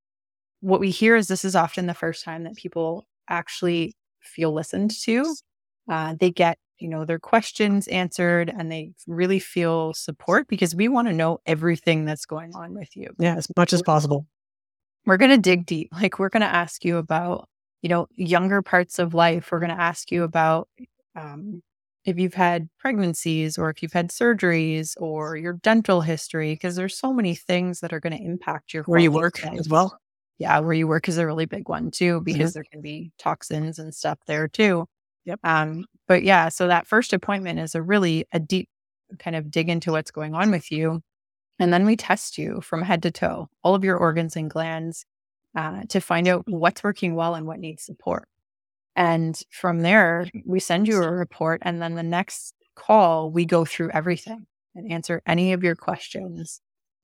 what 0.62 0.80
we 0.80 0.92
hear 0.92 1.16
is 1.16 1.28
this 1.28 1.44
is 1.44 1.56
often 1.56 1.88
the 1.88 1.94
first 1.94 2.24
time 2.24 2.44
that 2.44 2.56
people 2.56 3.06
actually 3.28 3.96
feel 4.22 4.54
listened 4.54 4.92
to. 5.02 5.36
Uh, 5.90 6.16
they 6.20 6.32
get, 6.32 6.58
you 6.80 6.88
know, 6.88 7.04
their 7.04 7.20
questions 7.20 7.88
answered 7.88 8.54
and 8.56 8.72
they 8.72 8.92
really 9.08 9.40
feel 9.40 9.94
support 9.94 10.48
because 10.48 10.76
we 10.76 10.88
want 10.88 11.08
to 11.08 11.14
know 11.14 11.40
everything 11.46 12.06
that's 12.06 12.26
going 12.26 12.54
on 12.56 12.74
with 12.76 12.96
you. 12.96 13.10
Yeah, 13.20 13.36
as 13.36 13.48
much 13.58 13.74
as 13.74 13.82
possible. 13.82 14.28
We're 15.06 15.18
going 15.18 15.32
to 15.32 15.38
dig 15.38 15.66
deep. 15.66 15.90
Like, 16.02 16.20
we're 16.20 16.30
going 16.30 16.42
to 16.42 16.48
ask 16.48 16.86
you 16.86 16.98
about, 16.98 17.50
you 17.82 17.90
know, 17.90 18.08
younger 18.16 18.62
parts 18.62 19.00
of 19.00 19.16
life. 19.16 19.52
We're 19.52 19.60
going 19.60 19.76
to 19.76 19.82
ask 19.82 20.12
you 20.12 20.24
about 20.24 20.70
um, 21.16 21.64
if 22.06 22.20
you've 22.20 22.36
had 22.36 22.70
pregnancies 22.78 23.58
or 23.58 23.72
if 23.72 23.82
you've 23.82 23.94
had 23.94 24.10
surgeries 24.10 24.94
or 24.98 25.36
your 25.36 25.54
dental 25.54 26.02
history, 26.02 26.54
because 26.54 26.76
there's 26.76 26.98
so 26.98 27.12
many 27.12 27.34
things 27.34 27.80
that 27.80 27.92
are 27.92 28.00
going 28.00 28.16
to 28.16 28.24
impact 28.24 28.76
your 28.76 28.84
where 28.84 29.00
you 29.00 29.12
work 29.12 29.44
as 29.44 29.68
well 29.68 30.01
yeah, 30.42 30.58
where 30.60 30.74
you 30.74 30.88
work 30.88 31.08
is 31.08 31.20
a 31.20 31.26
really 31.26 31.46
big 31.46 31.70
one 31.70 31.92
too, 31.92 32.20
because 32.22 32.52
mm-hmm. 32.52 32.58
there 32.58 32.66
can 32.72 32.82
be 32.82 33.12
toxins 33.20 33.78
and 33.78 33.94
stuff 33.94 34.18
there 34.26 34.48
too. 34.48 34.88
Yep. 35.26 35.40
Um, 35.44 35.86
but 36.08 36.24
yeah, 36.24 36.50
so 36.50 36.68
that 36.68 36.88
first 36.88 37.14
appointment 37.14 37.60
is 37.60 37.76
a 37.76 37.82
really 37.82 38.26
a 38.34 38.40
deep 38.40 38.68
kind 39.20 39.36
of 39.36 39.52
dig 39.52 39.70
into 39.70 39.92
what's 39.92 40.10
going 40.10 40.34
on 40.34 40.50
with 40.50 40.72
you. 40.72 41.02
And 41.60 41.72
then 41.72 41.86
we 41.86 41.96
test 41.96 42.40
you 42.40 42.60
from 42.62 42.82
head 42.82 43.04
to 43.04 43.12
toe, 43.12 43.50
all 43.64 43.76
of 43.76 43.84
your 43.84 43.98
organs 43.98 44.36
and 44.36 44.50
glands, 44.50 45.06
uh, 45.56 45.84
to 45.90 46.00
find 46.02 46.28
out 46.28 46.44
what's 46.48 46.84
working 46.84 47.14
well 47.14 47.36
and 47.36 47.46
what 47.46 47.60
needs 47.60 47.84
support. 47.84 48.28
And 48.96 49.40
from 49.52 49.82
there, 49.82 50.28
we 50.44 50.60
send 50.60 50.88
you 50.88 51.04
a 51.04 51.12
report. 51.12 51.62
And 51.64 51.80
then 51.80 51.94
the 51.94 52.04
next 52.04 52.56
call, 52.76 53.30
we 53.30 53.46
go 53.46 53.64
through 53.64 53.92
everything 53.92 54.48
and 54.74 54.92
answer 54.92 55.22
any 55.28 55.54
of 55.54 55.64
your 55.64 55.76
questions 55.76 56.62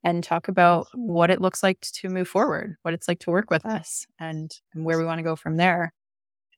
and 0.08 0.24
talk 0.24 0.48
about 0.48 0.88
what 0.94 1.30
it 1.30 1.42
looks 1.42 1.62
like 1.62 1.82
to 1.82 2.08
move 2.08 2.30
forward, 2.30 2.78
what 2.84 2.94
it's 2.94 3.10
like 3.10 3.20
to 3.20 3.30
work 3.30 3.52
with 3.52 3.66
us, 3.66 4.06
and, 4.18 4.50
and 4.74 4.86
where 4.86 4.98
we 4.98 5.04
want 5.04 5.20
to 5.20 5.24
go 5.24 5.36
from 5.36 5.58
there. 5.58 5.92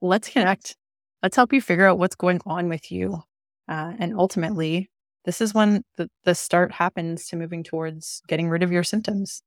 Let's 0.04 0.30
connect. 0.30 0.76
Let's 1.24 1.36
help 1.36 1.52
you 1.52 1.60
figure 1.60 1.88
out 1.88 1.98
what's 1.98 2.16
going 2.16 2.42
on 2.46 2.70
with 2.70 2.92
you. 2.92 3.24
Uh, 3.68 3.94
and 3.98 4.14
ultimately, 4.16 4.92
this 5.26 5.42
is 5.42 5.52
when 5.52 5.82
the, 5.98 6.08
the 6.26 6.36
start 6.36 6.72
happens 6.72 7.26
to 7.30 7.38
moving 7.38 7.64
towards 7.64 8.22
getting 8.28 8.50
rid 8.50 8.62
of 8.62 8.72
your 8.72 8.84
symptoms. 8.84 9.42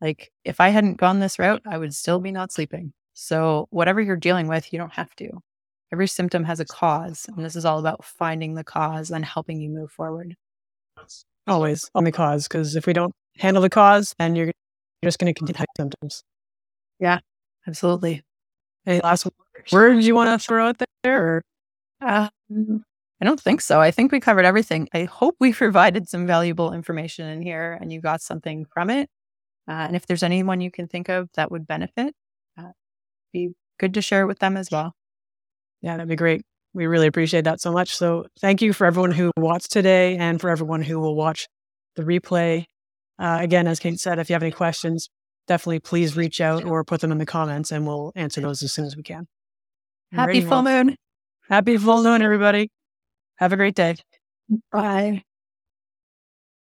Like, 0.00 0.30
if 0.44 0.60
I 0.60 0.68
hadn't 0.68 0.98
gone 0.98 1.18
this 1.18 1.40
route, 1.40 1.62
I 1.66 1.78
would 1.78 1.96
still 1.96 2.20
be 2.20 2.30
not 2.30 2.52
sleeping. 2.52 2.92
So, 3.12 3.66
whatever 3.70 4.00
you're 4.00 4.14
dealing 4.14 4.46
with, 4.46 4.72
you 4.72 4.78
don't 4.78 4.92
have 4.92 5.16
to. 5.16 5.30
Every 5.92 6.06
symptom 6.06 6.44
has 6.44 6.60
a 6.60 6.64
cause. 6.64 7.26
And 7.26 7.44
this 7.44 7.56
is 7.56 7.64
all 7.64 7.80
about 7.80 8.04
finding 8.04 8.54
the 8.54 8.62
cause 8.62 9.10
and 9.10 9.24
helping 9.24 9.60
you 9.60 9.68
move 9.68 9.90
forward. 9.90 10.36
Always 11.48 11.90
on 11.92 12.04
the 12.04 12.12
cause, 12.12 12.46
because 12.46 12.76
if 12.76 12.86
we 12.86 12.92
don't 12.92 13.12
handle 13.38 13.62
the 13.62 13.70
cause, 13.70 14.14
and 14.18 14.36
you're, 14.36 14.46
you're 14.46 15.08
just 15.08 15.18
going 15.18 15.32
to 15.32 15.38
continue 15.38 15.64
symptoms. 15.76 16.24
Yeah, 16.98 17.18
absolutely. 17.66 18.22
Any 18.86 19.00
last 19.00 19.26
words 19.72 20.06
you 20.06 20.14
want 20.14 20.28
to 20.28 20.44
throw 20.44 20.68
out 20.68 20.82
there? 21.02 21.36
Or? 21.36 21.42
Uh, 22.00 22.28
I 23.22 23.24
don't 23.24 23.40
think 23.40 23.60
so. 23.60 23.80
I 23.80 23.92
think 23.92 24.10
we 24.10 24.18
covered 24.18 24.44
everything. 24.44 24.88
I 24.92 25.04
hope 25.04 25.36
we 25.38 25.52
provided 25.52 26.08
some 26.08 26.26
valuable 26.26 26.72
information 26.72 27.28
in 27.28 27.42
here 27.42 27.78
and 27.80 27.92
you 27.92 28.00
got 28.00 28.20
something 28.20 28.66
from 28.72 28.90
it. 28.90 29.08
Uh, 29.68 29.86
and 29.86 29.96
if 29.96 30.06
there's 30.06 30.24
anyone 30.24 30.60
you 30.60 30.72
can 30.72 30.88
think 30.88 31.08
of 31.08 31.28
that 31.34 31.50
would 31.50 31.66
benefit, 31.66 32.14
uh, 32.58 32.72
be 33.32 33.50
good 33.78 33.94
to 33.94 34.02
share 34.02 34.26
with 34.26 34.40
them 34.40 34.56
as 34.56 34.70
well. 34.70 34.92
Yeah, 35.82 35.96
that'd 35.96 36.08
be 36.08 36.16
great. 36.16 36.42
We 36.74 36.86
really 36.86 37.06
appreciate 37.06 37.44
that 37.44 37.60
so 37.60 37.70
much. 37.70 37.94
So 37.94 38.26
thank 38.40 38.60
you 38.60 38.72
for 38.72 38.86
everyone 38.86 39.12
who 39.12 39.30
watched 39.36 39.70
today 39.70 40.16
and 40.16 40.40
for 40.40 40.50
everyone 40.50 40.82
who 40.82 40.98
will 40.98 41.14
watch 41.14 41.46
the 41.94 42.02
replay. 42.02 42.64
Uh, 43.22 43.38
again, 43.40 43.68
as 43.68 43.78
Kate 43.78 44.00
said, 44.00 44.18
if 44.18 44.28
you 44.28 44.34
have 44.34 44.42
any 44.42 44.50
questions, 44.50 45.08
definitely 45.46 45.78
please 45.78 46.16
reach 46.16 46.40
out 46.40 46.64
or 46.64 46.82
put 46.82 47.00
them 47.00 47.12
in 47.12 47.18
the 47.18 47.26
comments 47.26 47.70
and 47.70 47.86
we'll 47.86 48.10
answer 48.16 48.40
those 48.40 48.64
as 48.64 48.72
soon 48.72 48.84
as 48.84 48.96
we 48.96 49.04
can. 49.04 49.28
Happy 50.10 50.40
full 50.40 50.62
moon. 50.62 50.96
Happy 51.48 51.76
full 51.76 52.02
moon, 52.02 52.20
everybody. 52.20 52.68
Have 53.36 53.52
a 53.52 53.56
great 53.56 53.76
day. 53.76 53.94
Bye. 54.72 55.22